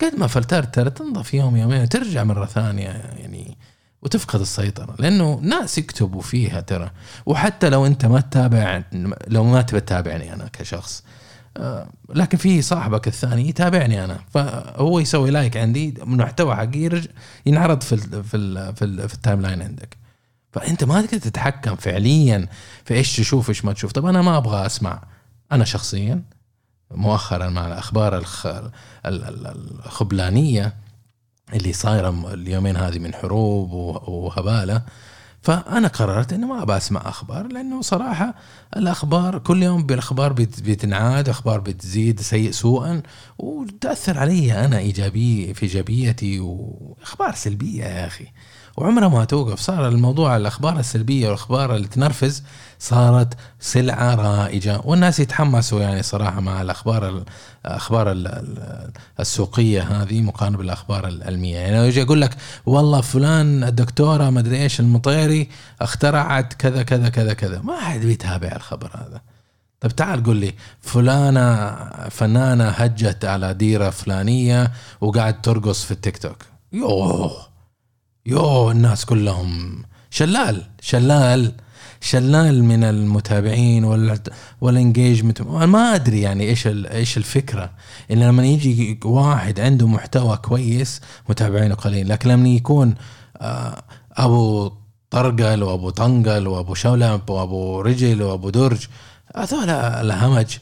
قد 0.00 0.14
ما 0.18 0.26
فلترت 0.26 0.74
ترى 0.74 0.90
تنضف 0.90 1.34
يوم 1.34 1.56
يومين 1.56 1.82
وترجع 1.82 2.24
مرة 2.24 2.46
ثانية 2.46 2.88
يعني 2.88 3.56
وتفقد 4.02 4.40
السيطرة. 4.40 4.94
لأنه 4.98 5.40
ناس 5.42 5.78
يكتبوا 5.78 6.22
فيها 6.22 6.60
ترى. 6.60 6.90
وحتى 7.26 7.70
لو 7.70 7.86
أنت 7.86 8.06
ما 8.06 8.20
تتابع 8.20 8.82
لو 9.28 9.44
ما 9.44 9.62
تبي 9.62 9.80
تتابعني 9.80 10.34
أنا 10.34 10.48
كشخص 10.52 11.04
آه، 11.56 11.88
لكن 12.14 12.38
في 12.38 12.62
صاحبك 12.62 13.08
الثاني 13.08 13.48
يتابعني 13.48 14.04
أنا. 14.04 14.18
فهو 14.30 14.98
يسوي 14.98 15.30
like 15.30 15.56
عندي 15.56 15.94
محتوى 16.02 16.56
حقي 16.56 17.02
ينعرض 17.46 17.82
في 17.82 17.92
ال 17.92 18.24
في 18.24 18.36
ال 18.36 18.76
في, 18.76 18.84
ال 18.84 19.08
في 19.08 19.14
ال 19.14 19.40
timeline 19.40 19.62
عندك. 19.62 20.03
فأنت 20.54 20.84
ما 20.84 21.02
تقدر 21.02 21.18
تتحكم 21.18 21.76
فعليا 21.76 22.48
في 22.84 22.94
إيش 22.94 23.16
تشوف 23.16 23.48
إيش 23.48 23.64
ما 23.64 23.72
تشوف. 23.72 23.92
طب 23.92 24.06
أنا 24.06 24.22
ما 24.22 24.36
أبغى 24.36 24.66
أسمع. 24.66 25.02
أنا 25.52 25.64
شخصيا 25.64 26.22
مؤخرا 26.90 27.48
مع 27.48 27.66
الأخبار 27.66 28.16
الخ... 28.18 28.46
ال- 28.46 28.64
ال- 29.06 29.46
الخبلانية 29.86 30.74
اللي 31.54 31.72
صايرة 31.72 32.34
اليومين 32.34 32.76
هذه 32.76 32.98
من 32.98 33.14
حروب 33.14 33.72
وهبالة 34.08 34.82
فأنا 35.42 35.88
قررت 35.88 36.32
انه 36.32 36.46
ما 36.46 36.62
ابى 36.62 36.76
أسمع 36.76 37.08
أخبار 37.08 37.46
لأنه 37.46 37.82
صراحة 37.82 38.34
الأخبار 38.76 39.38
كل 39.38 39.62
يوم 39.62 39.86
بالأخبار 39.86 40.32
بت- 40.32 40.60
بتنعاد 40.62 41.28
أخبار 41.28 41.60
بتزيد 41.60 42.20
سيء 42.20 42.50
سوءا 42.50 43.02
وتأثر 43.38 44.18
علي 44.18 44.64
أنا 44.64 44.78
ايجابي 44.78 45.54
في 45.54 45.62
إيجابيتي 45.62 46.40
وأخبار 46.40 47.34
سلبية 47.34 47.84
يا 47.84 48.06
أخي. 48.06 48.26
وعمرها 48.76 49.08
ما 49.08 49.24
توقف. 49.24 49.60
صار 49.60 49.88
الموضوع 49.88 50.36
الأخبار 50.36 50.78
السلبية 50.78 51.26
والأخبار 51.26 51.76
اللي 51.76 51.88
تنرفز 51.88 52.42
صارت 52.78 53.34
سلعة 53.60 54.14
رائجة. 54.14 54.80
والناس 54.84 55.20
يتحمسوا 55.20 55.80
يعني 55.80 56.02
صراحة 56.02 56.40
مع 56.40 56.62
الأخبار 56.62 57.08
ال- 57.08 57.24
الاخبار 57.66 58.12
ال- 58.12 58.26
ال- 58.26 58.90
السوقية 59.20 59.82
هذه 59.82 60.20
مقارنة 60.20 60.58
بالأخبار 60.58 61.08
العلميه 61.08 61.56
يعني 61.56 61.76
لو 61.76 61.84
يجي 61.84 62.02
أقول 62.02 62.20
لك 62.20 62.36
والله 62.66 63.00
فلان 63.00 63.64
الدكتورة 63.64 64.30
ما 64.30 64.40
أدري 64.40 64.62
إيش 64.62 64.80
المطيري 64.80 65.48
اخترعت 65.80 66.52
كذا 66.54 66.82
كذا 66.82 67.08
كذا 67.08 67.32
كذا. 67.32 67.60
ما 67.60 67.80
حد 67.80 68.00
بيتابع 68.00 68.48
الخبر 68.56 68.90
هذا. 68.94 69.20
طب 69.80 69.90
تعال 69.90 70.22
قل 70.22 70.36
لي 70.36 70.54
فلانة 70.80 71.76
فنانة 72.10 72.68
هجت 72.68 73.24
على 73.24 73.54
ديرة 73.54 73.90
فلانية 73.90 74.72
وقاعد 75.00 75.42
ترقص 75.42 75.84
في 75.84 75.90
التيك 75.90 76.18
توك. 76.18 76.36
يوه! 76.72 77.53
يوه 78.26 78.72
الناس 78.72 79.04
كلهم 79.04 79.82
شلال 80.10 80.62
شلال 80.80 81.52
شلال 82.00 82.64
من 82.64 82.84
المتابعين 82.84 83.84
وال 83.84 84.20
والانجيجمنت 84.60 85.40
أنا 85.40 85.66
ما 85.66 85.94
أدري 85.94 86.20
يعني 86.20 86.44
إيش 86.44 86.66
إيش 86.66 87.16
الفكرة. 87.16 87.70
إن 88.10 88.22
لما 88.22 88.46
يجي 88.46 89.00
واحد 89.04 89.60
عنده 89.60 89.86
محتوى 89.86 90.36
كويس 90.36 91.00
متابعينه 91.28 91.74
قليل 91.74 92.08
لكن 92.08 92.30
لما 92.30 92.48
يكون 92.48 92.94
آه، 93.36 93.82
أبو 94.12 94.72
طرقل 95.10 95.62
وأبو 95.62 95.90
طنقل 95.90 96.48
وأبو 96.48 96.74
شولب 96.74 97.30
وأبو 97.30 97.80
رجل 97.80 98.22
وأبو 98.22 98.50
درج 98.50 98.86
هذول 99.36 99.70
الهمج. 99.70 100.56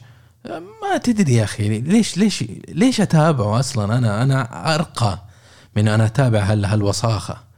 ما 0.81 0.97
تدري 1.03 1.33
يا 1.33 1.43
أخي 1.43 1.79
ليش 1.79 2.17
ليش 2.17 2.43
ليش 2.67 3.01
أتابعه 3.01 3.59
أصلا؟ 3.59 3.97
أنا 3.97 4.23
أنا 4.23 4.75
أرقى 4.75 5.19
من 5.75 5.87
أنا 5.87 6.05
أتابع 6.05 6.39
هال 6.39 6.65
هالوساخة. 6.65 7.52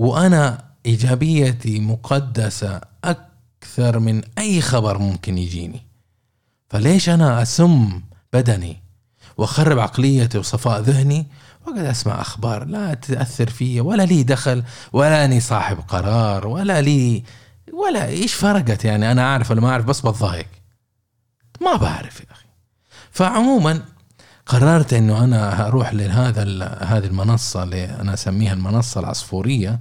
وأنا 0.00 0.64
إيجابيتي 0.86 1.80
مقدسة 1.80 2.80
أكثر 3.04 3.98
من 3.98 4.22
أي 4.38 4.60
خبر 4.60 4.98
ممكن 4.98 5.38
يجيني. 5.38 5.82
فليش 6.70 7.08
أنا 7.08 7.42
أسم 7.42 8.02
بدني 8.32 8.76
وأخرب 9.36 9.78
عقليتي 9.78 10.38
وصفاء 10.38 10.80
ذهني؟ 10.80 11.26
واقعد 11.66 11.84
أسمع 11.84 12.20
أخبار 12.20 12.64
لا 12.64 12.94
تأثر 12.94 13.50
فيا 13.50 13.82
ولا 13.82 14.02
لي 14.02 14.22
دخل 14.22 14.62
ولا 14.92 15.24
اني 15.24 15.40
صاحب 15.40 15.78
قرار 15.88 16.46
ولا 16.46 16.80
لي 16.80 17.22
ولا 17.72 18.06
إيش 18.06 18.34
فرقت 18.34 18.84
يعني؟ 18.84 19.12
أنا 19.12 19.22
أعرف 19.22 19.50
ولا 19.50 19.60
ما 19.60 19.70
أعرف 19.70 19.84
بس 19.84 20.00
بتضايق. 20.00 20.48
ما 21.60 21.76
بعرف 21.76 22.20
يا 22.20 22.26
أخي. 22.30 22.46
فعموما 23.10 23.82
قررت 24.50 24.92
إنه 24.92 25.24
أنا 25.24 25.66
أروح 25.66 25.94
لهذا 25.94 26.42
هذه 26.82 27.06
المنصة 27.06 27.62
اللي 27.62 27.84
أنا 27.84 28.14
أسميها 28.14 28.52
المنصة 28.52 29.00
العصفورية. 29.00 29.80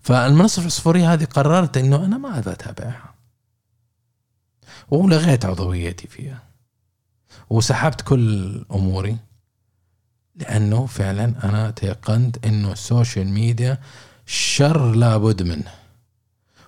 فالمنصة 0.00 0.60
العصفورية 0.60 1.12
هذه 1.12 1.24
قررت 1.24 1.76
إنه 1.76 2.04
أنا 2.04 2.18
ما 2.18 2.38
ابى 2.38 2.50
أتابعها. 2.50 3.14
ولغيت 4.90 5.44
عضويتي 5.44 6.08
فيها. 6.08 6.42
وسحبت 7.50 8.00
كل 8.00 8.64
أموري. 8.72 9.16
لأنه 10.36 10.86
فعلا 10.86 11.34
أنا 11.44 11.70
تيقنت 11.70 12.46
إنه 12.46 12.72
ال 12.72 12.80
social 12.80 13.28
media 13.28 13.78
شر 14.26 14.92
لابد 14.94 15.42
منه. 15.42 15.72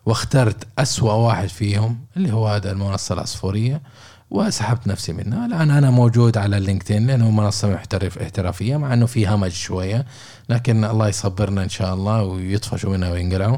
واخترت 0.07 0.67
أسوأ 0.79 1.13
واحد 1.13 1.49
فيهم 1.49 2.05
اللي 2.17 2.33
هو 2.33 2.49
هذا 2.49 2.73
المنصة 2.73 3.13
العصفورية. 3.13 3.83
وسحبت 4.31 4.87
نفسي 4.87 5.13
منها. 5.13 5.47
الآن 5.47 5.71
أنا 5.71 5.91
موجود 5.91 6.39
على 6.39 6.57
ال 6.59 6.64
LinkedIn 6.64 7.07
لأنه 7.07 7.31
منصة 7.31 7.69
محترف 7.69 8.19
احترافية 8.19 8.77
مع 8.77 8.95
أنه 8.95 9.07
في 9.07 9.29
همج 9.29 9.51
شوية. 9.51 10.07
لكن 10.49 10.85
الله 10.85 11.09
يصبرنا 11.09 11.63
إن 11.63 11.69
شاء 11.69 11.95
الله 11.95 12.23
ويطفشوا 12.23 12.97
منها 12.97 13.13
وينقلعوا 13.13 13.57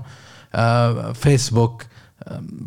آه 0.55 1.13
فيسبوك 1.13 1.87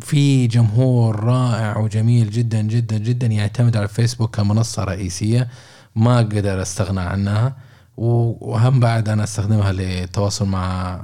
في 0.00 0.46
جمهور 0.46 1.24
رائع 1.24 1.78
وجميل 1.78 2.30
جدا 2.30 2.60
جدا 2.62 2.98
جدا 2.98 3.26
يعتمد 3.26 3.76
على 3.76 3.84
الفيسبوك 3.84 4.36
كمنصة 4.36 4.84
رئيسية. 4.84 5.48
ما 5.96 6.16
أقدر 6.16 6.62
أستغنى 6.62 7.00
عنها. 7.00 7.56
وهم 7.96 8.80
بعد 8.80 9.08
أنا 9.08 9.24
أستخدمها 9.24 9.72
للتواصل 9.72 10.46
مع 10.46 10.94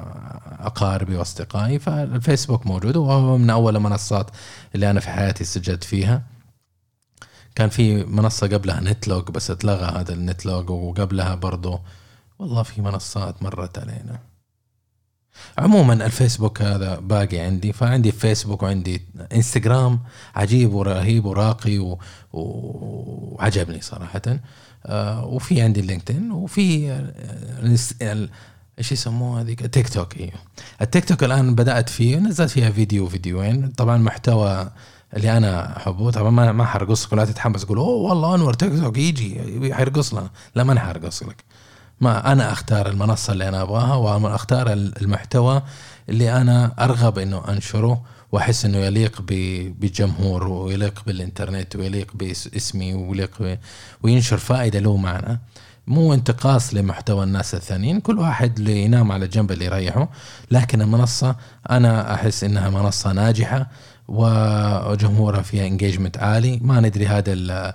أقاربي 0.60 1.16
وأصدقائي 1.16 1.78
فالفيسبوك 1.78 2.66
موجود 2.66 2.96
وهو 2.96 3.38
من 3.38 3.50
أول 3.50 3.76
المنصات 3.76 4.30
اللي 4.74 4.90
أنا 4.90 5.00
في 5.00 5.10
حياتي 5.10 5.44
سجلت 5.44 5.84
فيها. 5.84 6.22
كان 7.54 7.68
في 7.68 8.04
منصة 8.04 8.46
قبلها 8.46 8.80
نتلوج 8.80 9.30
بس 9.30 9.50
اتلغى 9.50 10.00
هذا 10.00 10.12
النتلوج 10.14 10.70
وقبلها 10.70 11.34
برضو. 11.34 11.80
والله 12.38 12.62
في 12.62 12.80
منصات 12.82 13.42
مرت 13.42 13.78
علينا. 13.78 14.18
عموما 15.58 15.92
الفيسبوك 15.92 16.62
هذا 16.62 16.98
باقي 16.98 17.38
عندي 17.38 17.72
فعندي 17.72 18.12
فيسبوك 18.12 18.62
وعندي 18.62 19.02
انستغرام 19.32 20.00
عجيب 20.34 20.72
ورهيب 20.72 21.24
وراقي 21.24 21.78
و... 21.78 21.98
وعجبني 22.32 23.80
صراحة. 23.80 24.22
آه 24.86 25.24
وفي 25.24 25.60
عندي 25.62 25.80
ال 25.80 25.86
LinkedIn 25.86 26.30
وفي 26.32 26.92
ال- 28.02 28.30
إيش 28.78 28.92
يسموه 28.92 29.40
هذيك؟ 29.40 29.64
التيك 29.64 29.88
توك 29.88 30.16
إيوه. 30.16 30.32
التيك 30.82 31.04
توك 31.04 31.24
الآن 31.24 31.54
بدأت 31.54 31.88
فيه 31.88 32.16
نزلت 32.16 32.50
فيها 32.50 32.70
فيديو 32.70 33.08
فيديوين 33.08 33.68
طبعا 33.68 33.96
محتوى 33.96 34.70
اللي 35.16 35.36
أنا 35.36 35.76
أحبه. 35.76 36.10
طبعا 36.10 36.30
ما 36.30 36.52
ما 36.52 36.64
حرقص 36.64 36.96
لك 36.96 37.12
ولا 37.12 37.24
تتحمس 37.24 37.64
تقول 37.64 37.78
أوه 37.78 38.10
والله 38.10 38.34
أنور 38.34 38.54
تيك 38.54 38.80
توك 38.80 38.96
يجي 38.98 39.74
حيرقص 39.74 40.14
لنا. 40.14 40.30
لا 40.54 40.64
ما 40.64 40.72
أنا 40.72 40.80
حرقص 40.80 41.22
لك. 41.22 41.44
ما 42.00 42.32
أنا 42.32 42.52
أختار 42.52 42.88
المنصة 42.88 43.32
اللي 43.32 43.48
أنا 43.48 43.62
أبغاها 43.62 43.94
وأنا 43.94 44.34
أختار 44.34 44.72
المحتوى 44.72 45.62
اللي 46.08 46.36
أنا 46.36 46.72
أرغب 46.84 47.18
إنه 47.18 47.42
أنشره 47.48 48.02
وأحس 48.32 48.64
إنه 48.64 48.78
يليق 48.78 49.22
بالجمهور 49.80 50.48
ويليق 50.48 51.02
بالإنترنت 51.06 51.76
ويليق 51.76 52.10
باسمي 52.14 52.94
ويليق 52.94 53.58
وينشر 54.02 54.36
فائدة 54.36 54.78
له 54.78 54.96
معنا. 54.96 55.38
مو 55.86 56.14
انتقاص 56.14 56.74
لمحتوى 56.74 57.24
الناس 57.24 57.54
الثانيين 57.54 58.00
كل 58.00 58.18
واحد 58.18 58.58
اللي 58.58 58.82
ينام 58.82 59.12
على 59.12 59.24
الجنب 59.24 59.52
اللي 59.52 59.64
يريحه. 59.64 60.08
لكن 60.50 60.82
المنصة 60.82 61.36
أنا 61.70 62.14
أحس 62.14 62.44
إنها 62.44 62.70
منصة 62.70 63.12
ناجحة 63.12 63.66
وجمهورها 64.10 65.42
فيها 65.42 65.66
انجيجمنت 65.66 66.18
عالي. 66.18 66.58
ما 66.62 66.80
ندري 66.80 67.06
هذا 67.06 67.32
ال- 67.32 67.50
ال- 67.50 67.74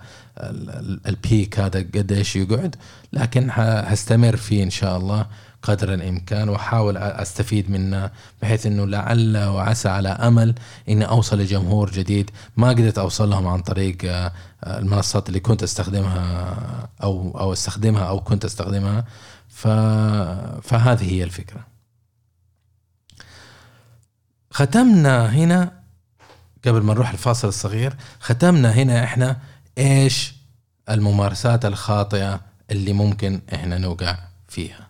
ال- 0.70 1.00
البيك 1.06 1.60
هذا 1.60 1.78
قديش 1.80 2.36
يقعد 2.36 2.76
لكن 3.12 3.48
هستمر 3.52 4.36
فيه 4.36 4.62
إن 4.62 4.70
شاء 4.70 4.96
الله 4.96 5.26
قدر 5.62 5.94
الإمكان 5.94 6.48
وأحاول 6.48 6.96
أستفيد 6.96 7.70
منه 7.70 8.10
بحيث 8.42 8.66
إنه 8.66 8.86
لعل 8.86 9.36
وعسى 9.36 9.88
على 9.88 10.08
أمل 10.08 10.54
إني 10.88 11.04
أوصل 11.08 11.38
لجمهور 11.40 11.90
جديد. 11.90 12.30
ما 12.56 12.68
قدرت 12.68 12.98
أوصل 12.98 13.30
لهم 13.30 13.46
عن 13.46 13.60
طريق 13.60 13.96
آه، 14.04 14.32
المنصات 14.64 15.28
اللي 15.28 15.40
كنت 15.40 15.62
أستخدمها 15.62 16.56
أو 17.02 17.38
أو 17.40 17.52
أستخدمها 17.52 18.02
أو 18.04 18.20
كنت 18.20 18.44
أستخدمها. 18.44 19.04
ف 19.48 19.68
فهذه 20.68 21.12
هي 21.12 21.24
الفكرة. 21.24 21.66
ختمنا 24.50 25.26
هنا 25.34 25.72
قبل 26.66 26.82
ما 26.82 26.94
نروح 26.94 27.10
الفاصل 27.10 27.48
الصغير 27.48 27.94
ختمنا 28.20 28.72
هنا 28.72 29.04
إحنا 29.04 29.36
إيش 29.78 30.34
الممارسات 30.90 31.64
الخاطئة 31.64 32.40
اللي 32.70 32.92
ممكن 32.92 33.40
إحنا 33.54 33.78
نوقع 33.78 34.18
فيها. 34.48 34.86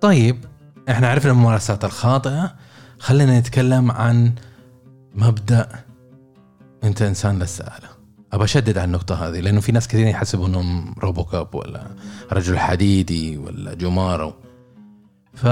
طيب 0.00 0.47
إحنا 0.90 1.08
عرفنا 1.08 1.30
الممارسات 1.32 1.84
الخاطئة. 1.84 2.54
خلينا 2.98 3.40
نتكلم 3.40 3.90
عن 3.90 4.32
مبدأ 5.14 5.68
أنت 6.84 7.02
إنسان 7.02 7.38
للسآلة 7.38 7.88
أبى 8.32 8.44
أشدد 8.44 8.78
على 8.78 8.84
النقطة 8.84 9.28
هذه 9.28 9.40
لأنه 9.40 9.60
في 9.60 9.72
ناس 9.72 9.88
كثيرين 9.88 10.08
يحسبوا 10.08 10.46
إنهم 10.46 10.94
روبوكاب 10.98 11.54
ولا 11.54 11.90
رجل 12.32 12.58
حديدي 12.58 13.38
ولا 13.38 13.74
جمارو 13.74 14.34
ف 15.34 15.46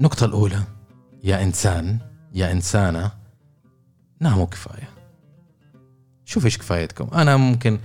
النقطة 0.00 0.24
الأولى 0.24 0.62
يا 1.24 1.42
إنسان 1.42 1.98
يا 2.34 2.52
إنسانة 2.52 3.10
ناموا 4.20 4.46
كفاية. 4.46 4.95
شوف 6.28 6.44
إيش 6.44 6.58
كفايتكم. 6.58 7.08
أنا 7.14 7.36
ممكن 7.36 7.78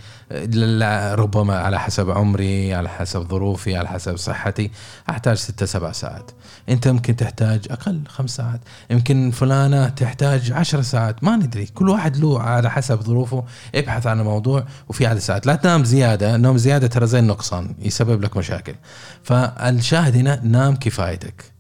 ربما 1.16 1.58
على 1.58 1.80
حسب 1.80 2.10
عمري 2.10 2.74
على 2.74 2.90
حسب 2.90 3.28
ظروفي 3.30 3.76
على 3.76 3.88
حسب 3.88 4.16
صحتي 4.16 4.72
أحتاج 5.10 5.38
ستة 5.38 5.66
سبع 5.66 5.92
ساعات. 5.92 6.32
أنت 6.70 6.88
ممكن 6.88 7.16
تحتاج 7.16 7.68
أقل 7.72 8.02
خمس 8.08 8.36
ساعات. 8.36 8.60
يمكن 8.90 9.32
فلانة 9.32 9.90
تحتاج 9.90 10.52
عشر 10.52 10.82
ساعات. 10.82 11.24
ما 11.24 11.36
ندري. 11.36 11.66
كل 11.66 11.90
واحد 11.90 12.18
له 12.18 12.42
على 12.42 12.72
حسب 12.72 13.02
ظروفه. 13.02 13.44
ابحث 13.76 14.08
عن 14.08 14.20
الموضوع 14.20 14.66
وفي 14.90 15.06
عدد 15.06 15.20
ساعات. 15.20 15.48
لا 15.48 15.56
تنام 15.56 15.84
زيادة. 15.84 16.36
النوم 16.36 16.58
زيادة 16.58 16.88
ترى 16.88 17.08
زي 17.08 17.20
النقصان 17.20 17.76
يسبب 17.80 18.22
لك 18.22 18.38
مشاكل. 18.38 18.76
فالشاهد 19.24 20.16
هنا 20.16 20.42
نام 20.44 20.76
كفايتك. 20.76 21.52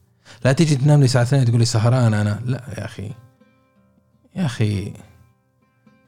لا 0.45 0.51
تيجي 0.51 0.75
تنام 0.75 0.99
لي 0.99 1.05
2 1.05 1.45
تقول 1.45 1.59
لي 1.59 1.65
سهران 1.65 2.13
أنا. 2.13 2.39
لا 2.45 2.63
يا 2.77 2.85
أخي. 2.85 3.11
يا 4.35 4.45
أخي. 4.45 4.93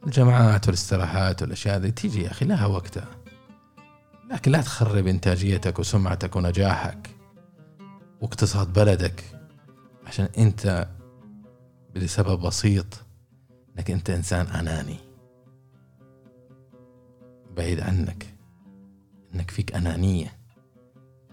الجماعات 0.05 0.67
والاستراحات 0.67 1.41
والأشياء 1.41 1.75
هذه 1.75 1.89
تيجي 1.89 2.23
يا 2.23 2.31
أخي 2.31 2.45
لها 2.45 2.65
وقتها. 2.65 3.07
لكن 4.31 4.51
لا 4.51 4.61
تخرب 4.61 5.07
إنتاجيتك 5.07 5.79
وسمعتك 5.79 6.35
ونجاحك 6.35 7.09
واقتصاد 8.21 8.73
بلدك 8.73 9.23
عشان 10.07 10.29
أنت 10.37 10.87
لسبب 11.95 12.39
بسيط 12.39 12.85
إنك 13.77 13.91
أنت 13.91 14.09
إنسان 14.09 14.45
أناني. 14.45 14.97
بعيد 17.57 17.79
عنك 17.79 18.33
إنك 19.35 19.51
فيك 19.51 19.75
أنانية. 19.75 20.33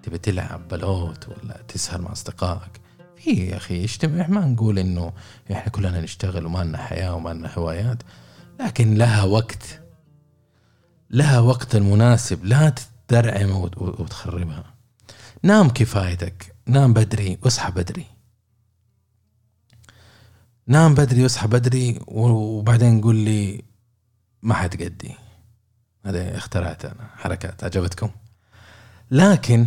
تبي 0.02 0.18
تلعب 0.18 0.68
بلوت 0.68 1.28
ولا 1.28 1.62
تسهر 1.68 2.00
مع 2.00 2.12
أصدقائك؟ 2.12 2.80
في 3.16 3.30
يا 3.30 3.56
أخي 3.56 3.85
اجتمع 3.85 4.26
ما 4.26 4.46
نقول 4.46 4.78
إنه 4.78 5.12
إحنا 5.52 5.72
كلنا 5.72 6.00
نشتغل 6.00 6.46
وما 6.46 6.64
لنا 6.64 6.78
حياة 6.78 7.14
وما 7.14 7.30
لنا 7.30 7.54
هوايات. 7.54 8.02
لكن 8.64 8.94
لها 8.94 9.23
وقت 9.23 9.81
لها 11.11 11.40
وقت 11.40 11.75
المناسب 11.75 12.44
لا 12.44 12.75
تدرعم 13.09 13.51
وت- 13.51 13.79
وتخربها. 13.79 14.75
نام 15.42 15.68
كفايتك 15.70 16.55
نام 16.66 16.92
بدري 16.92 17.38
واصحى 17.42 17.70
بدري. 17.70 18.07
نام 20.66 20.94
بدري 20.94 21.23
واصحى 21.23 21.46
بدري 21.49 22.01
وبعدين 22.07 23.01
قول 23.01 23.16
لي 23.16 23.64
ما 24.42 24.55
حتقدي. 24.55 25.14
هذا 26.07 26.37
اخترعت 26.37 26.85
أنا 26.85 27.11
حركات 27.16 27.64
عجبتكم 27.64 28.11
لكن 29.11 29.66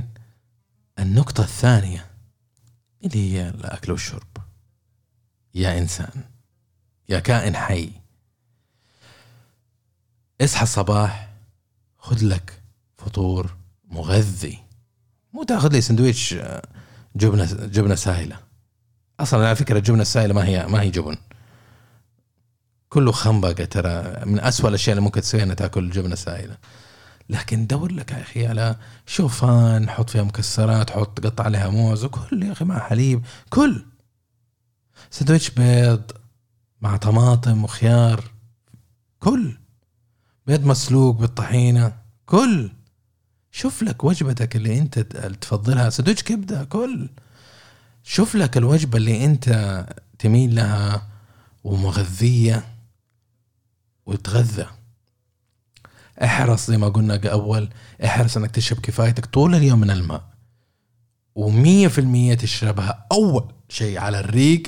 النقطة 0.99 1.43
الثانية 1.43 2.05
اللي 3.03 3.33
هي 3.33 3.49
الأكل 3.49 3.91
والشرب. 3.91 4.37
يا 5.55 5.77
إنسان 5.77 6.23
يا 7.09 7.19
كائن 7.19 7.55
حي 7.55 7.91
اصحى 10.43 10.63
الصباح 10.63 11.29
خذ 11.97 12.25
لك 12.25 12.61
فطور 12.97 13.55
مغذي. 13.89 14.59
مو 15.33 15.43
تاخذ 15.43 15.71
لي 15.71 15.81
سندويش 15.81 16.33
آه، 16.33 16.67
جبنة 17.15 17.45
جبنة 17.65 17.95
سائلة. 17.95 18.39
أصلا 19.19 19.47
على 19.47 19.55
فكرة 19.55 19.77
الجبنة 19.77 20.01
السائلة 20.01 20.33
ما 20.33 20.45
هي 20.45 20.67
ما 20.67 20.81
هي 20.81 20.89
جبن. 20.89 21.17
كله 22.89 23.11
خنبقه 23.11 23.65
ترى. 23.65 24.25
من 24.25 24.39
أسوأ 24.39 24.69
الأشياء 24.69 24.93
اللي 24.93 25.05
ممكن 25.05 25.21
تسويها 25.21 25.43
إنك 25.43 25.59
تأكل 25.59 25.89
جبنة 25.89 26.15
سائلة. 26.15 26.57
لكن 27.29 27.67
دور 27.67 27.91
لك 27.91 28.11
يا 28.11 28.21
أخي 28.21 28.47
على 28.47 28.75
شوفان 29.05 29.89
حط 29.89 30.09
فيها 30.09 30.23
مكسرات 30.23 30.89
حط 30.89 31.25
قطع 31.25 31.43
عليها 31.43 31.69
موز 31.69 32.03
وكل 32.03 32.43
يا 32.43 32.51
أخي 32.51 32.65
مع 32.65 32.79
حليب 32.79 33.25
كل. 33.49 33.85
سندويش 35.11 35.49
بيض 35.49 36.11
مع 36.81 36.97
طماطم 36.97 37.63
وخيار 37.63 38.23
كل. 39.19 39.62
بيض 40.47 40.65
مسلوق 40.65 41.15
بالطحينة 41.15 41.93
كل. 42.25 42.71
شوف 43.51 43.83
لك 43.83 44.03
وجبتك 44.03 44.55
اللي 44.55 44.79
أنت 44.79 44.99
تفضلها. 45.41 45.89
سندويش 45.89 46.23
كبدة 46.23 46.63
كل. 46.63 47.09
شوف 48.03 48.35
لك 48.35 48.57
الوجبة 48.57 48.97
اللي 48.97 49.25
أنت 49.25 49.85
تميل 50.19 50.55
لها 50.55 51.07
ومغذية 51.63 52.65
وتغذى. 54.05 54.67
احرص 56.23 56.67
زي 56.67 56.77
ما 56.77 56.89
قلنا 56.89 57.29
اول 57.29 57.69
احرص 58.05 58.37
إنك 58.37 58.51
تشرب 58.51 58.79
كفايتك 58.79 59.25
طول 59.25 59.55
اليوم 59.55 59.79
من 59.79 59.91
الماء. 59.91 60.23
ومية 61.35 61.87
في 61.87 62.01
المية 62.01 62.33
تشربها 62.35 63.05
أول 63.11 63.51
شيء 63.69 63.97
على 63.97 64.19
الريق. 64.19 64.63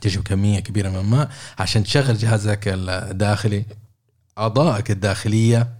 تشرب 0.00 0.22
كمية 0.22 0.60
كبيرة 0.60 0.88
من 0.88 0.96
الماء 0.96 1.30
عشان 1.58 1.84
تشغل 1.84 2.16
جهازك 2.16 2.64
الداخلي. 2.66 3.64
أعضائك 4.38 4.90
الداخلية 4.90 5.74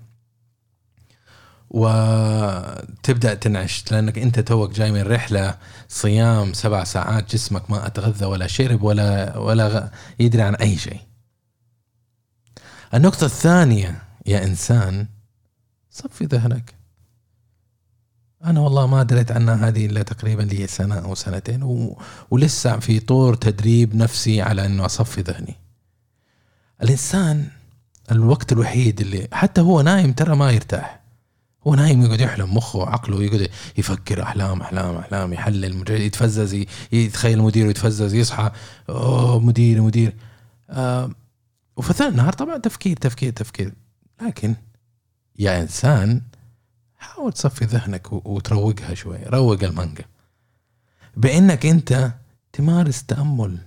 وتبدأ 1.71 3.35
تنعش 3.35 3.93
لأنك 3.93 4.19
أنت 4.19 4.40
توك 4.40 4.73
جاي 4.73 4.93
من 4.93 5.03
رحلة 5.03 5.59
صيام 5.88 6.53
سبع 6.53 6.85
ساعات 6.85 7.33
جسمك 7.33 7.71
ما 7.71 7.87
أتغذى 7.87 8.25
ولا 8.25 8.47
شرب 8.47 8.83
ولا 8.83 9.38
ولا 9.38 9.90
يدري 10.19 10.43
عن 10.43 10.55
أي 10.55 10.79
شيء. 10.79 11.01
النقطة 12.95 13.25
الثانية 13.25 14.03
يا 14.27 14.45
إنسان 14.45 15.07
صفي 15.90 16.25
ذهنك. 16.25 16.75
أنا 18.45 18.61
والله 18.61 18.87
ما 18.87 19.03
دريت 19.03 19.33
عنها 19.33 19.69
هذه 19.69 19.87
إلا 19.87 20.03
تقريبا 20.03 20.43
لي 20.43 20.67
سنة 20.67 20.99
أو 20.99 21.14
سنتين 21.14 21.62
و... 21.62 21.99
ولسه 22.31 22.79
في 22.79 23.01
طور 23.01 23.35
تدريب 23.35 23.95
نفسي 23.97 24.43
على 24.43 24.67
إنه 24.67 24.87
أصفي 24.87 25.21
ذهني. 25.21 25.57
الإنسان 26.83 27.49
الوقت 28.12 28.53
الوحيد 28.53 29.01
اللي 29.01 29.29
حتى 29.33 29.61
هو 29.61 29.81
نايم 29.81 30.12
ترى 30.12 30.37
ما 30.37 30.51
يرتاح. 30.51 31.01
هو 31.67 31.75
نايم 31.75 32.03
يقعد 32.03 32.21
يحلم 32.21 32.57
مخه 32.57 32.87
عقله 32.87 33.23
يقعد 33.23 33.49
يفكر 33.79 34.23
أحلام 34.23 34.61
أحلام 34.61 34.97
أحلام 34.97 35.33
يحلل 35.33 35.90
يتفزز 35.90 36.64
يتخيل 36.93 37.43
مديره 37.43 37.69
يتفزز 37.69 38.14
يصحى 38.14 38.53
أوه 38.88 39.40
مدير 39.40 39.83
مدير. 39.83 40.14
آه 40.71 41.11
وفي 41.77 41.90
أثناء 41.90 42.11
النهار 42.11 42.33
طبعا 42.33 42.59
تفكير 42.59 42.97
تفكير 42.97 43.33
تفكير. 43.33 43.73
لكن 44.23 44.55
يا 45.38 45.62
إنسان 45.62 46.23
حاول 46.99 47.33
تصفي 47.33 47.64
ذهنك 47.64 48.12
وتروقها 48.12 48.95
شوي 48.95 49.19
روق 49.27 49.62
المانجا. 49.62 50.05
بإنك 51.17 51.67
أنت 51.67 52.12
تمارس 52.53 53.05
تأمل 53.05 53.59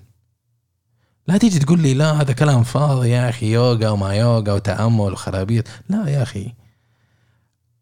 لا 1.27 1.37
تيجي 1.37 1.59
تقول 1.59 1.79
لي 1.79 1.93
لا 1.93 2.11
هذا 2.11 2.33
كلام 2.33 2.63
فاضي 2.63 3.09
يا 3.09 3.29
أخي 3.29 3.51
يوغا 3.51 3.89
وما 3.89 4.13
يوغا 4.13 4.53
وتأمل 4.53 5.13
وخرابيط. 5.13 5.65
لا 5.89 6.09
يا 6.09 6.23
أخي. 6.23 6.53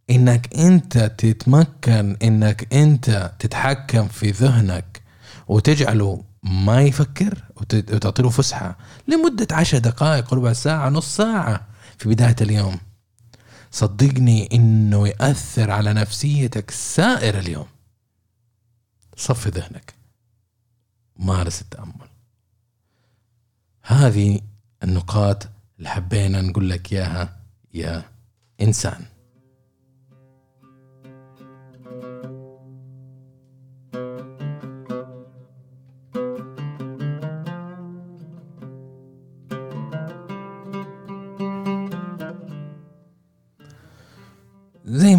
إنك 0.09 0.53
أنت 0.55 0.97
تتمكن 0.97 2.17
إنك 2.23 2.73
أنت 2.73 3.31
تتحكم 3.39 4.07
في 4.07 4.31
ذهنك 4.31 5.01
وتجعله 5.47 6.23
ما 6.43 6.81
يفكر 6.81 7.43
وت- 7.55 7.91
وتعطيله 7.93 8.29
فسحة 8.29 8.77
لمدة 9.07 9.47
عشر 9.55 9.77
دقائق 9.77 10.33
ربع 10.33 10.53
ساعة 10.53 10.89
نص 10.89 11.15
ساعة 11.15 11.67
في 11.97 12.09
بداية 12.09 12.35
اليوم. 12.41 12.77
صدقني 13.71 14.49
إنه 14.53 15.07
يأثر 15.07 15.71
على 15.71 15.93
نفسيتك 15.93 16.71
سائر 16.71 17.39
اليوم. 17.39 17.67
صفي 19.17 19.49
ذهنك. 19.49 19.93
مارس 21.17 21.61
التأمل. 21.61 22.14
هذه 23.87 24.39
النقاط 24.83 25.47
اللي 25.77 25.89
حبينا 25.89 26.41
نقول 26.41 26.69
لك 26.69 26.93
إياها 26.93 27.39
يا 27.73 28.03
إنسان. 28.61 29.05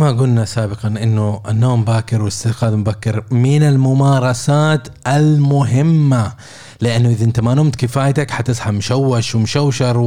ما 0.06 0.12
قلنا 0.12 0.44
سابقا 0.44 0.88
إنه 0.88 1.42
النوم 1.48 1.84
باكر 1.84 2.20
والاستيقاظ 2.20 2.74
مبكر 2.74 3.24
من 3.30 3.62
الممارسات 3.62 4.88
المهمة. 5.06 6.32
لأنه 6.80 7.08
إذا 7.08 7.24
أنت 7.24 7.40
ما 7.40 7.54
نمت 7.54 7.76
كفايتك 7.76 8.30
حتصحى 8.30 8.70
مشوش 8.70 9.34
ومشوشر 9.34 9.98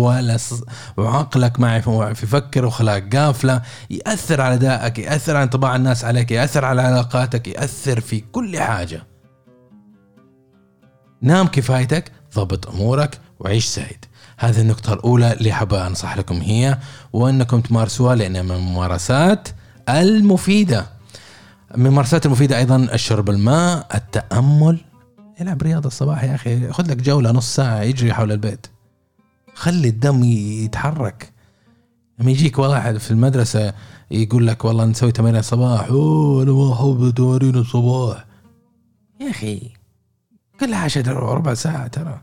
وعقلك 0.98 1.60
ما 1.60 1.78
يعرف 1.78 2.24
يفكر 2.24 2.66
وخلاك 2.66 3.16
قافلة. 3.16 3.62
يأثر 3.90 4.42
على 4.42 4.54
أدائك 4.54 5.00
يأثر 5.00 5.36
على 5.36 5.44
انطباع 5.44 5.76
الناس 5.76 6.06
عليك 6.06 6.32
يأثر 6.32 6.66
على 6.66 6.82
علاقاتك 6.82 7.48
يأثر 7.48 8.00
في 8.00 8.24
كل 8.32 8.60
حاجة. 8.60 9.04
نام 11.22 11.48
كفايتك 11.48 12.12
ضبط 12.36 12.68
أمورك 12.68 13.20
وعيش 13.40 13.66
سعيد. 13.66 14.06
هذه 14.38 14.62
النقطة 14.62 14.94
الأولى 14.94 15.34
اللي 15.34 15.52
حاب 15.52 15.74
أنصح 15.74 16.18
لكم 16.18 16.36
هي 16.36 16.78
وأنكم 17.14 17.62
تمارسوها 17.62 18.16
لأنها 18.16 18.42
من 18.42 18.52
الممارسات 18.52 19.48
المفيدة. 19.90 20.86
من 21.76 21.86
الممارسات 21.86 22.26
المفيدة 22.26 22.58
أيضا 22.58 22.76
الشرب 22.76 23.30
الماء 23.30 23.88
التأمل. 23.96 24.80
العب 25.42 25.62
رياضة 25.62 25.88
الصباح 25.88 26.24
يا 26.24 26.36
أخي. 26.36 26.72
خذ 26.72 26.92
لك 26.92 26.98
جولة 26.98 27.32
نص 27.32 27.56
ساعة 27.56 27.82
يجري 27.82 28.14
حول 28.14 28.32
البيت. 28.32 28.68
خلي 29.54 29.88
الدم 29.88 30.24
يتحرك. 30.24 31.32
لما 32.20 32.32
يجيك 32.32 32.60
واحد 32.60 32.98
في 32.98 33.12
المدرسة 33.12 33.74
يقول 34.12 34.48
لك 34.48 34.66
والله 34.66 34.86
نسوي 34.86 35.12
تمارين 35.12 35.40
الصباح. 35.40 35.88
أوه 35.88 36.44
أنا 36.44 36.52
ما 36.52 36.74
أحب 36.74 37.14
تمارين 37.16 37.56
الصباح. 37.56 38.26
يا 39.22 39.30
أخي 39.30 39.72
كلها 40.60 40.80
عشر 40.80 41.08
ربع 41.08 41.54
ساعة 41.54 41.88
ترى. 41.88 42.22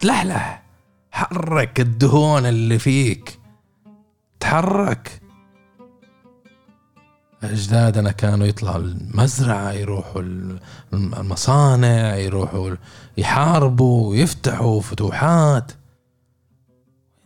تلحلح. 0.00 0.62
حرك 1.10 1.80
الدهون 1.80 2.46
اللي 2.46 2.78
فيك. 2.78 3.38
تحرك. 4.40 5.20
أجدادنا 7.42 8.12
كانوا 8.12 8.46
يطلعوا 8.46 8.82
المزرعة 8.82 9.72
يروحوا 9.72 10.22
المصانع 10.92 12.16
يروحوا 12.16 12.76
يحاربوا 13.16 14.16
يفتحوا 14.16 14.80
فتوحات. 14.80 15.72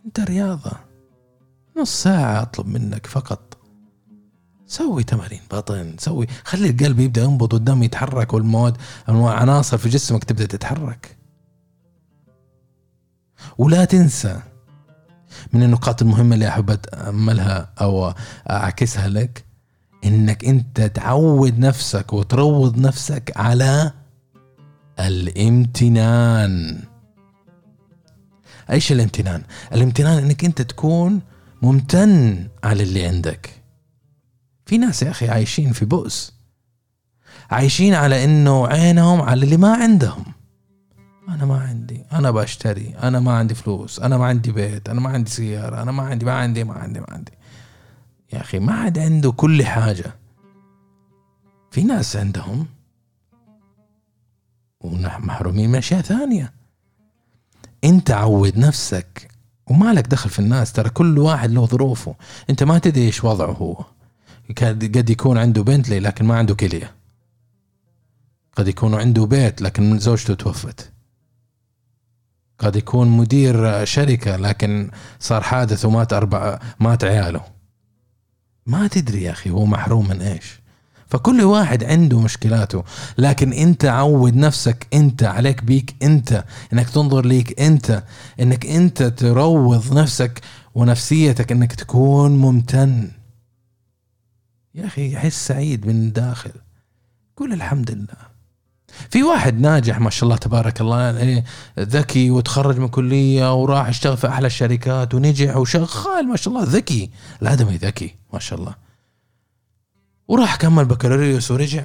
أنت 0.05 0.19
رياضة 0.19 0.71
نص 1.77 2.03
ساعة 2.03 2.41
أطلب 2.41 2.67
منك 2.67 3.07
فقط. 3.07 3.57
سوي 4.67 5.03
تمارين 5.03 5.41
بطن 5.51 5.95
سوي 5.99 6.27
خلي 6.43 6.69
القلب 6.69 6.99
يبدأ 6.99 7.21
ينبض 7.21 7.53
والدم 7.53 7.83
يتحرك 7.83 8.33
والمواد 8.33 8.77
العناصر 9.09 9.77
في 9.77 9.89
جسمك 9.89 10.23
تبدأ 10.23 10.45
تتحرك. 10.45 11.17
ولا 13.57 13.85
تنسى 13.85 14.41
من 15.53 15.63
النقاط 15.63 16.01
المهمة 16.01 16.33
اللي 16.35 16.47
أحب 16.47 16.69
أتأملها 16.69 17.73
أو 17.81 18.13
أعكسها 18.49 19.09
لك 19.09 19.50
إنك 20.05 20.45
أنت 20.45 20.81
تعود 20.81 21.59
نفسك 21.59 22.13
وتروض 22.13 22.77
نفسك 22.77 23.33
على 23.35 23.91
الامتنان 24.99 26.79
إيش 28.71 28.91
الامتنان؟ 28.91 29.43
الامتنان 29.73 30.23
إنك 30.23 30.45
أنت 30.45 30.61
تكون 30.61 31.21
ممتن 31.61 32.47
على 32.63 32.83
اللي 32.83 33.05
عندك. 33.05 33.49
في 34.65 34.77
ناس 34.77 35.03
يا 35.03 35.09
أخي 35.09 35.29
عايشين 35.29 35.71
في 35.71 35.85
بؤس. 35.85 36.33
عايشين 37.51 37.93
على 37.93 38.23
إنه 38.23 38.67
عينهم 38.67 39.21
على 39.21 39.43
اللي 39.45 39.57
ما 39.57 39.73
عندهم. 39.73 40.23
أنا 41.29 41.45
ما 41.45 41.59
عندي، 41.59 42.05
أنا 42.13 42.31
بشتري، 42.31 42.95
أنا 43.03 43.19
ما 43.19 43.33
عندي 43.33 43.55
فلوس، 43.55 43.99
أنا 43.99 44.17
ما 44.17 44.25
عندي 44.25 44.51
بيت، 44.51 44.89
أنا 44.89 45.01
ما 45.01 45.09
عندي 45.09 45.29
سيارة، 45.29 45.81
أنا 45.81 45.91
ما 45.91 46.03
عندي 46.03 46.25
ما 46.25 46.33
عندي 46.33 46.63
ما 46.63 46.73
عندي 46.73 46.99
ما 46.99 47.05
عندي. 47.09 47.31
يا 48.33 48.41
أخي 48.41 48.59
ما 48.59 48.73
عاد 48.73 48.99
عنده 48.99 49.31
كل 49.31 49.65
حاجة. 49.65 50.15
في 51.71 51.83
ناس 51.83 52.15
عندهم 52.15 52.67
ونحن 54.81 55.25
محرومين 55.25 55.69
من 55.69 55.75
أشياء 55.75 56.01
ثانية. 56.01 56.53
أنت 57.83 58.11
عود 58.11 58.57
نفسك 58.57 59.31
وما 59.67 59.93
لك 59.93 60.07
دخل 60.07 60.29
في 60.29 60.39
الناس 60.39 60.73
ترى 60.73 60.89
كل 60.89 61.19
واحد 61.19 61.51
له 61.51 61.65
ظروفه. 61.65 62.15
أنت 62.49 62.63
ما 62.63 62.79
تدري 62.79 63.05
إيش 63.05 63.23
وضعه 63.23 63.51
هو. 63.51 63.85
قد 64.57 65.09
يكون 65.09 65.37
عنده 65.37 65.63
بنتلي 65.63 65.99
لكن 65.99 66.25
ما 66.25 66.37
عنده 66.37 66.55
كلية. 66.55 66.95
قد 68.55 68.67
يكون 68.67 68.95
عنده 68.95 69.25
بيت 69.25 69.61
لكن 69.61 69.99
زوجته 69.99 70.33
توفت. 70.33 70.91
قد 72.59 72.75
يكون 72.75 73.07
مدير 73.07 73.85
شركة 73.85 74.35
لكن 74.35 74.91
صار 75.19 75.41
حادث 75.41 75.85
ومات 75.85 76.13
أربع 76.13 76.59
مات 76.79 77.03
عياله. 77.03 77.60
ما 78.71 78.87
تدري 78.87 79.23
يا 79.23 79.31
أخي 79.31 79.49
هو 79.49 79.65
محروم 79.65 80.07
من 80.07 80.21
إيش؟ 80.21 80.61
فكل 81.07 81.41
واحد 81.41 81.83
عنده 81.83 82.19
مشكلاته. 82.19 82.83
لكن 83.17 83.53
أنت 83.53 83.85
عود 83.85 84.35
نفسك 84.35 84.87
أنت 84.93 85.23
عليك 85.23 85.63
بيك 85.63 85.95
أنت 86.03 86.45
إنك 86.73 86.89
تنظر 86.89 87.25
ليك 87.25 87.61
أنت 87.61 88.03
إنك 88.39 88.65
أنت 88.65 89.03
تروض 89.03 89.93
نفسك 89.93 90.41
ونفسيتك 90.75 91.51
إنك 91.51 91.73
تكون 91.73 92.37
ممتن. 92.37 93.11
يا 94.75 94.85
أخي 94.85 95.17
حس 95.17 95.47
سعيد 95.47 95.87
من 95.87 95.95
الداخل 95.95 96.51
قول 97.37 97.53
الحمد 97.53 97.91
لله. 97.91 98.30
في 99.09 99.23
واحد 99.23 99.59
ناجح 99.59 99.99
ما 99.99 100.09
شاء 100.09 100.23
الله 100.23 100.37
تبارك 100.37 100.81
الله 100.81 101.17
إيه، 101.17 101.43
ذكي 101.79 102.31
وتخرج 102.31 102.77
من 102.79 102.87
كلية 102.87 103.61
وراح 103.61 103.87
اشتغل 103.87 104.17
في 104.17 104.27
أحلى 104.27 104.47
الشركات 104.47 105.13
ونجح 105.13 105.57
وشغال 105.57 106.27
ما 106.27 106.35
شاء 106.35 106.53
الله 106.53 106.65
ذكي. 106.67 107.09
الآدمي 107.41 107.77
ذكي 107.77 108.15
ما 108.33 108.39
شاء 108.39 108.59
الله. 108.59 108.75
وراح 110.27 110.55
كمل 110.55 110.85
بكالوريوس 110.85 111.51
ورجع. 111.51 111.83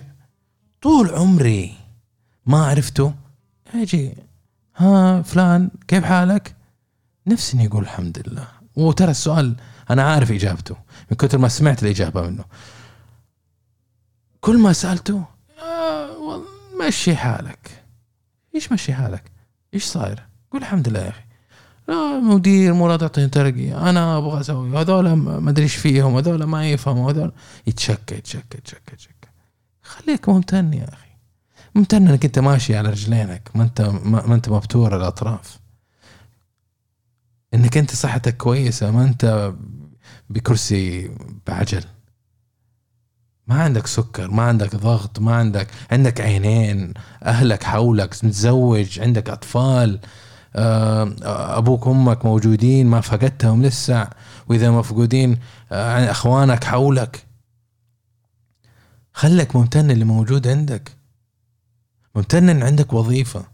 طول 0.83 1.11
عمري 1.11 1.75
ما 2.47 2.67
عرفته. 2.67 3.15
يجي 3.75 4.15
ها 4.77 5.23
فلان 5.23 5.71
كيف 5.89 6.05
حالك؟ 6.05 6.57
نفسي 7.27 7.57
اني 7.57 7.65
يقول 7.65 7.83
الحمد 7.83 8.23
لله. 8.27 8.49
وترى 8.77 9.11
السؤال 9.11 9.57
أنا 9.91 10.03
عارف 10.03 10.33
إجابته 10.33 10.77
من 11.11 11.17
كثر 11.17 11.39
ما 11.39 11.49
سمعت 11.49 11.83
الإجابة 11.83 12.23
منه. 12.23 12.45
كل 14.41 14.59
ما 14.59 14.73
سألته 14.73 15.25
مشي 16.81 17.17
حالك. 17.17 17.85
إيش 18.55 18.73
مشي 18.73 18.95
حالك؟ 18.95 19.31
إيش 19.75 19.85
صاير؟ 19.85 20.23
قول 20.51 20.61
الحمد 20.61 20.89
لله 20.89 21.01
يا 21.01 21.09
أخي. 21.09 21.23
لا 21.89 22.21
مدير 22.21 22.75
مو 22.75 22.89
لا 22.89 22.97
تعطيني 22.97 23.29
ترقية. 23.29 23.91
أنا 23.91 24.19
أبغى 24.19 24.41
أسوي. 24.41 24.79
هذول 24.79 25.13
ما 25.13 25.51
أدري 25.51 25.65
إيش 25.65 25.77
فيهم. 25.77 26.17
هذول 26.17 26.45
ما 26.45 26.71
يفهموا. 26.71 27.13
هذول 27.13 27.33
يتشكى 27.67 28.15
يتشكى 28.15 28.59
يتشكى 28.59 28.93
يتشكى. 28.93 29.29
خليك 29.83 30.29
ممتن 30.29 30.73
يا 30.73 30.89
أخي. 30.89 31.11
ممتن 31.75 32.09
إنك 32.09 32.25
أنت 32.25 32.39
ماشي 32.39 32.77
على 32.77 32.91
رجلينك 32.91 33.51
ما 33.55 33.63
انت 33.63 33.81
ما 34.05 34.35
أنت 34.35 34.49
مبتور 34.49 34.97
الأطراف. 34.97 35.59
إنك 37.55 37.77
أنت 37.77 37.95
صحتك 37.95 38.37
كويسة 38.37 38.91
ما 38.91 39.05
أنت 39.05 39.53
بكرسي 40.31 41.11
بعجل. 41.47 41.85
ما 43.47 43.63
عندك 43.63 43.87
سكر 43.87 44.31
ما 44.31 44.43
عندك 44.43 44.77
ضغط 44.77 45.19
ما 45.19 45.35
عندك 45.35 45.69
عندك 45.91 46.21
عينين 46.21 46.95
أهلك 47.25 47.63
حولك 47.63 48.25
متزوج 48.25 49.01
عندك 49.01 49.31
أطفال 49.31 50.01
آه، 50.57 51.15
أبوك 51.59 51.87
وأمك 51.87 52.25
موجودين 52.25 52.87
ما 52.87 53.01
فقدتهم 53.01 53.63
لسه 53.63 54.09
وإذا 54.49 54.71
مفقودين 54.71 55.39
آه، 55.73 56.11
إخوانك 56.11 56.65
حولك. 56.65 57.27
خلك 59.13 59.57
ممتن 59.57 59.91
اللي 59.91 60.05
موجود 60.05 60.49
عندك. 60.49 60.93
ممتن 62.15 62.49
إن 62.49 62.63
عندك 62.63 62.93
وظيفة. 62.93 63.45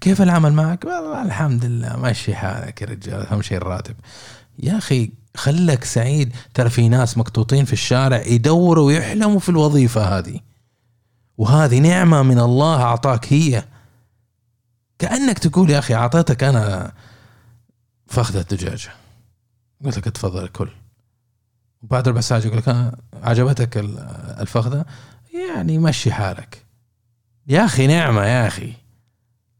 كيف 0.00 0.22
العمل 0.22 0.52
معك؟ 0.52 0.84
والله 0.84 1.22
الحمد 1.22 1.64
لله 1.64 1.96
ماشي 1.96 2.34
حالك 2.34 2.82
يا 2.82 2.86
رجال 2.86 3.26
اهم 3.26 3.42
شيء 3.42 3.56
الراتب 3.56 3.94
يا 4.58 4.78
أخي 4.78 5.10
خلك 5.36 5.84
سعيد. 5.84 6.36
ترى 6.54 6.70
في 6.70 6.88
ناس 6.88 7.18
مقطوطين 7.18 7.64
في 7.64 7.72
الشارع 7.72 8.22
يدوروا 8.22 8.86
ويحلموا 8.86 9.38
في 9.38 9.48
الوظيفة 9.48 10.18
هذه. 10.18 10.40
وهذه 11.38 11.78
نعمة 11.78 12.22
من 12.22 12.38
الله 12.38 12.82
أعطاك 12.82 13.32
هي. 13.32 13.64
كأنك 14.98 15.38
تقول 15.38 15.70
يا 15.70 15.78
أخي 15.78 15.94
أعطيتك 15.94 16.42
أنا 16.42 16.92
فخذه 18.06 18.42
دجاجه 18.42 18.90
قلت 19.84 19.98
لك 19.98 20.04
تفضل 20.04 20.48
كل 20.48 20.68
وبعد 21.82 22.08
ربع 22.08 22.20
ساعة 22.20 22.38
يقول 22.38 22.58
لك 22.58 22.92
عجبتك 23.22 23.76
الفخذة؟ 24.40 24.84
يعني 25.34 25.78
مشي 25.78 26.12
حالك. 26.12 26.64
يا 27.46 27.64
أخي 27.64 27.86
نعمة 27.86 28.24
يا 28.24 28.46
أخي. 28.46 28.72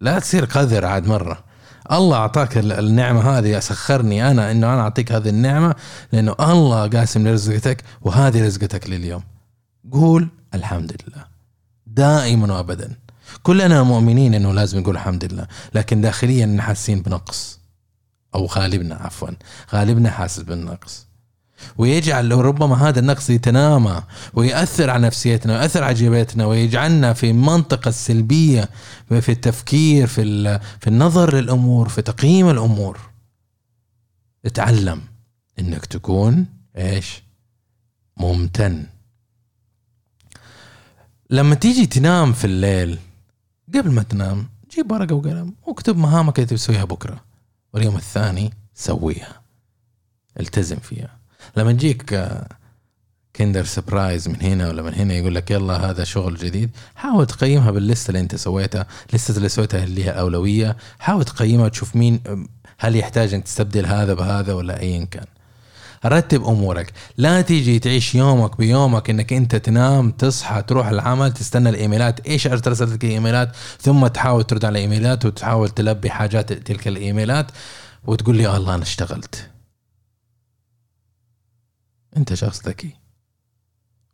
لا 0.01 0.19
تصير 0.19 0.45
قذر 0.45 0.85
عاد 0.85 1.07
مرة. 1.07 1.45
الله 1.93 2.17
أعطاك 2.17 2.59
النعمة 2.59 3.39
هذه 3.39 3.59
سخرني 3.59 4.31
أنا 4.31 4.51
إنه 4.51 4.75
أنا 4.75 4.81
أعطيك 4.81 5.13
هذه 5.13 5.29
النعمة 5.29 5.75
لأنه 6.13 6.35
الله 6.41 6.89
قاسم 6.89 7.29
لرزقتك 7.29 7.85
وهذه 8.03 8.47
رزقتك 8.47 8.91
لليوم. 8.91 9.23
قول 9.93 10.29
الحمد 10.55 10.93
لله. 10.93 11.25
دائما 11.87 12.55
وابدا. 12.55 12.95
كلنا 13.43 13.83
مؤمنين 13.83 14.35
إنه 14.35 14.53
لازم 14.53 14.79
نقول 14.79 14.95
الحمد 14.95 15.25
لله 15.33 15.47
لكن 15.75 16.01
داخليا 16.01 16.57
حاسين 16.61 17.03
بنقص. 17.03 17.61
أو 18.35 18.47
غالبنا 18.47 18.95
عفوا. 18.95 19.29
غالبنا 19.75 20.11
حاسس 20.11 20.41
بالنقص. 20.41 21.07
ويجعل 21.79 22.33
ربما 22.33 22.89
هذا 22.89 23.01
النقص 23.01 23.31
يتنامى 23.31 24.03
ويأثر 24.35 24.91
على 24.91 25.07
نفسيتنا 25.07 25.59
ويأثر 25.59 25.85
على 25.85 25.95
جيبتنا 25.95 26.47
ويجعلنا 26.47 27.13
في 27.13 27.33
منطقة 27.33 27.89
السلبية 27.89 28.69
في 29.09 29.33
التفكير 29.33 30.07
في 30.07 30.59
في 30.81 30.87
النظر 30.87 31.35
للأمور 31.35 31.89
في 31.89 32.03
تقييم 32.03 32.49
الأمور. 32.49 33.01
اتعلم 34.45 35.03
إنك 35.59 35.87
تكون 35.87 36.47
إيش؟ 36.77 37.23
ممتن. 38.17 38.87
لما 41.31 41.55
تيجي 41.55 41.87
تنام 41.87 42.33
في 42.33 42.45
الليل 42.45 42.99
قبل 43.75 43.91
ما 43.91 44.03
تنام 44.03 44.49
جيب 44.75 44.93
ورقة 44.93 45.15
وقلم 45.15 45.55
واكتب 45.67 45.97
مهامك 45.97 46.39
اللي 46.39 46.47
تسويها 46.47 46.85
بكرة 46.85 47.25
واليوم 47.73 47.97
الثاني 47.97 48.53
سويها. 48.75 49.43
التزم 50.41 50.77
فيها. 50.77 51.14
لما 51.57 51.71
يجيك 51.71 52.29
كندر 53.37 53.65
سبرايز 53.65 54.29
من 54.29 54.41
هنا 54.43 54.69
ولا 54.69 54.83
من 54.83 54.95
هنا 54.95 55.15
يقول 55.15 55.35
لك 55.35 55.51
يلا 55.51 55.91
هذا 55.91 56.05
شغل 56.05 56.37
جديد 56.37 56.71
حاول 56.95 57.27
تقيمها 57.27 57.71
باللستة 57.71 58.09
اللي 58.09 58.21
انت 58.21 58.35
سويتها. 58.35 58.87
لسته 59.13 59.37
اللي 59.37 59.49
سويتها 59.49 59.85
اللي 59.85 60.05
هي 60.05 60.11
أولوية؟ 60.11 60.77
حاول 60.99 61.25
تقيمها 61.25 61.69
تشوف 61.69 61.97
مين 61.97 62.21
هل 62.79 62.97
يحتاج 62.97 63.35
انك 63.35 63.45
تستبدل 63.45 63.87
هذا 63.87 64.15
بهذا 64.15 64.53
ولا 64.53 64.81
ايا 64.81 65.05
كان. 65.05 65.25
رتب 66.07 66.45
أمورك. 66.45 66.93
لا 67.17 67.41
تيجي 67.41 67.79
تعيش 67.79 68.15
يومك 68.15 68.59
بيومك 68.59 69.11
إنك 69.11 69.33
أنت 69.33 69.57
تنام 69.57 70.11
تصحى 70.11 70.63
تروح 70.63 70.87
العمل 70.87 71.33
تستنى 71.33 71.69
الإيميلات. 71.69 72.27
إيش 72.27 72.47
ارسلت 72.47 72.83
لك 72.83 73.05
إيميلات؟ 73.05 73.57
ثم 73.81 74.07
تحاول 74.07 74.45
ترد 74.45 74.65
على 74.65 74.73
الإيميلات 74.73 75.27
وتحاول 75.27 75.69
تلبي 75.69 76.11
حاجات 76.11 76.53
تلك 76.53 76.89
الإيميلات 76.89 77.47
وتقول 78.07 78.37
لي 78.37 78.57
الله 78.57 78.75
أنا 78.75 78.83
اشتغلت. 78.83 79.54
أنت 82.17 82.35
شخص 82.35 82.69
ذكي. 82.69 82.97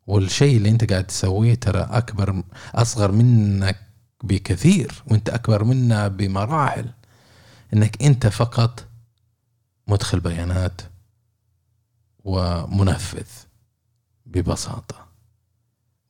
والشيء 0.06 0.56
اللي 0.56 0.68
أنت 0.68 0.90
قاعد 0.90 1.04
تسويه 1.04 1.54
ترى 1.54 1.80
أكبر 1.80 2.42
أصغر 2.74 3.12
منك 3.12 3.86
بكثير 4.24 5.02
وأنت 5.06 5.28
أكبر 5.28 5.64
منا 5.64 6.08
بمراحل. 6.08 6.90
إنك 7.74 8.02
أنت 8.02 8.26
فقط 8.26 8.88
مدخل 9.88 10.20
بيانات 10.20 10.80
ومنفذ 12.24 13.26
ببساطة. 14.26 15.06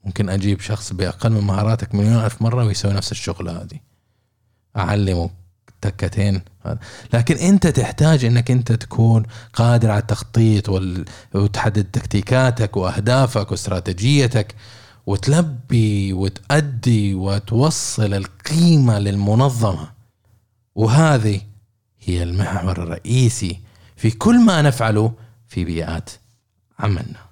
ممكن 0.04 0.28
أجيب 0.28 0.60
شخص 0.60 0.92
بأقل 0.92 1.30
من 1.32 1.40
مهاراتك 1.40 1.94
مليون 1.94 2.24
ألف 2.24 2.42
مرة 2.42 2.64
ويسوي 2.64 2.92
نفس 2.92 3.12
الشغلة 3.12 3.62
هذه. 3.62 3.80
أعلمه 4.76 5.30
تكتين 5.82 6.42
لكن 7.14 7.36
أنت 7.36 7.66
تحتاج 7.66 8.24
إنك 8.24 8.50
أنت 8.50 8.72
تكون 8.72 9.22
قادر 9.52 9.90
على 9.90 10.00
التخطيط 10.00 10.68
وتحدد 11.34 11.84
تكتيكاتك 11.84 12.76
وأهدافك 12.76 13.50
واستراتيجيتك 13.50 14.54
وتلبي 15.06 16.12
وتأدي 16.12 17.14
وتوصل 17.14 18.14
القيمة 18.14 18.98
للمنظمة. 18.98 19.90
وهذه 20.74 21.40
هي 22.00 22.22
المحور 22.22 22.82
الرئيسي 22.82 23.60
في 23.96 24.10
كل 24.10 24.44
ما 24.44 24.62
نفعله 24.62 25.12
في 25.48 25.64
بيئات 25.64 26.10
عملنا. 26.78 27.29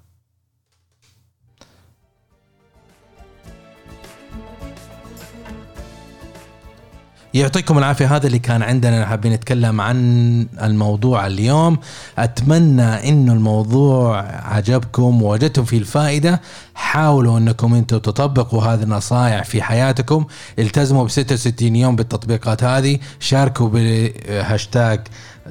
يعطيكم 7.39 7.79
العافية. 7.79 8.17
هذا 8.17 8.27
اللي 8.27 8.39
كان 8.39 8.63
عندنا 8.63 9.07
حابين 9.07 9.33
نتكلم 9.33 9.81
عن 9.81 10.47
الموضوع 10.63 11.27
اليوم. 11.27 11.79
أتمنى 12.19 13.09
إنه 13.09 13.33
الموضوع 13.33 14.21
عجبكم 14.55 15.23
ووجدتم 15.23 15.65
فيه 15.65 15.79
الفائدة. 15.79 16.41
حاولوا 16.75 17.39
أنكم 17.39 17.75
أنتم 17.75 17.99
تطبقوا 17.99 18.63
هذه 18.63 18.83
النصائح 18.83 19.45
في 19.45 19.63
حياتكم. 19.63 20.25
التزموا 20.59 21.05
ب 21.05 21.09
66 21.09 21.77
يوم 21.77 21.97
بالتطبيقات 21.97 22.65
هذه. 22.65 22.99
شاركوا 23.21 23.69
بهاشتاج 23.69 25.01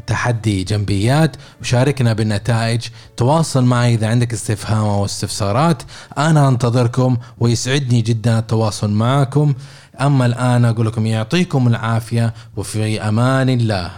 تحدي 0.07 0.63
جنبيات. 0.63 1.35
وشاركنا 1.61 2.13
بالنتائج. 2.13 2.81
تواصل 3.17 3.63
معي 3.63 3.93
إذا 3.93 4.07
عندك 4.07 4.33
استفهام 4.33 4.85
أو 4.85 5.05
استفسارات. 5.05 5.83
أنا 6.17 6.47
أنتظركم 6.47 7.17
ويسعدني 7.39 8.01
جدا 8.01 8.39
التواصل 8.39 8.91
معكم. 8.91 9.53
أما 10.01 10.25
الآن 10.25 10.65
أقول 10.65 10.85
لكم 10.87 11.05
يعطيكم 11.05 11.67
العافية 11.67 12.33
وفي 12.57 13.01
أمان 13.01 13.49
الله. 13.49 13.91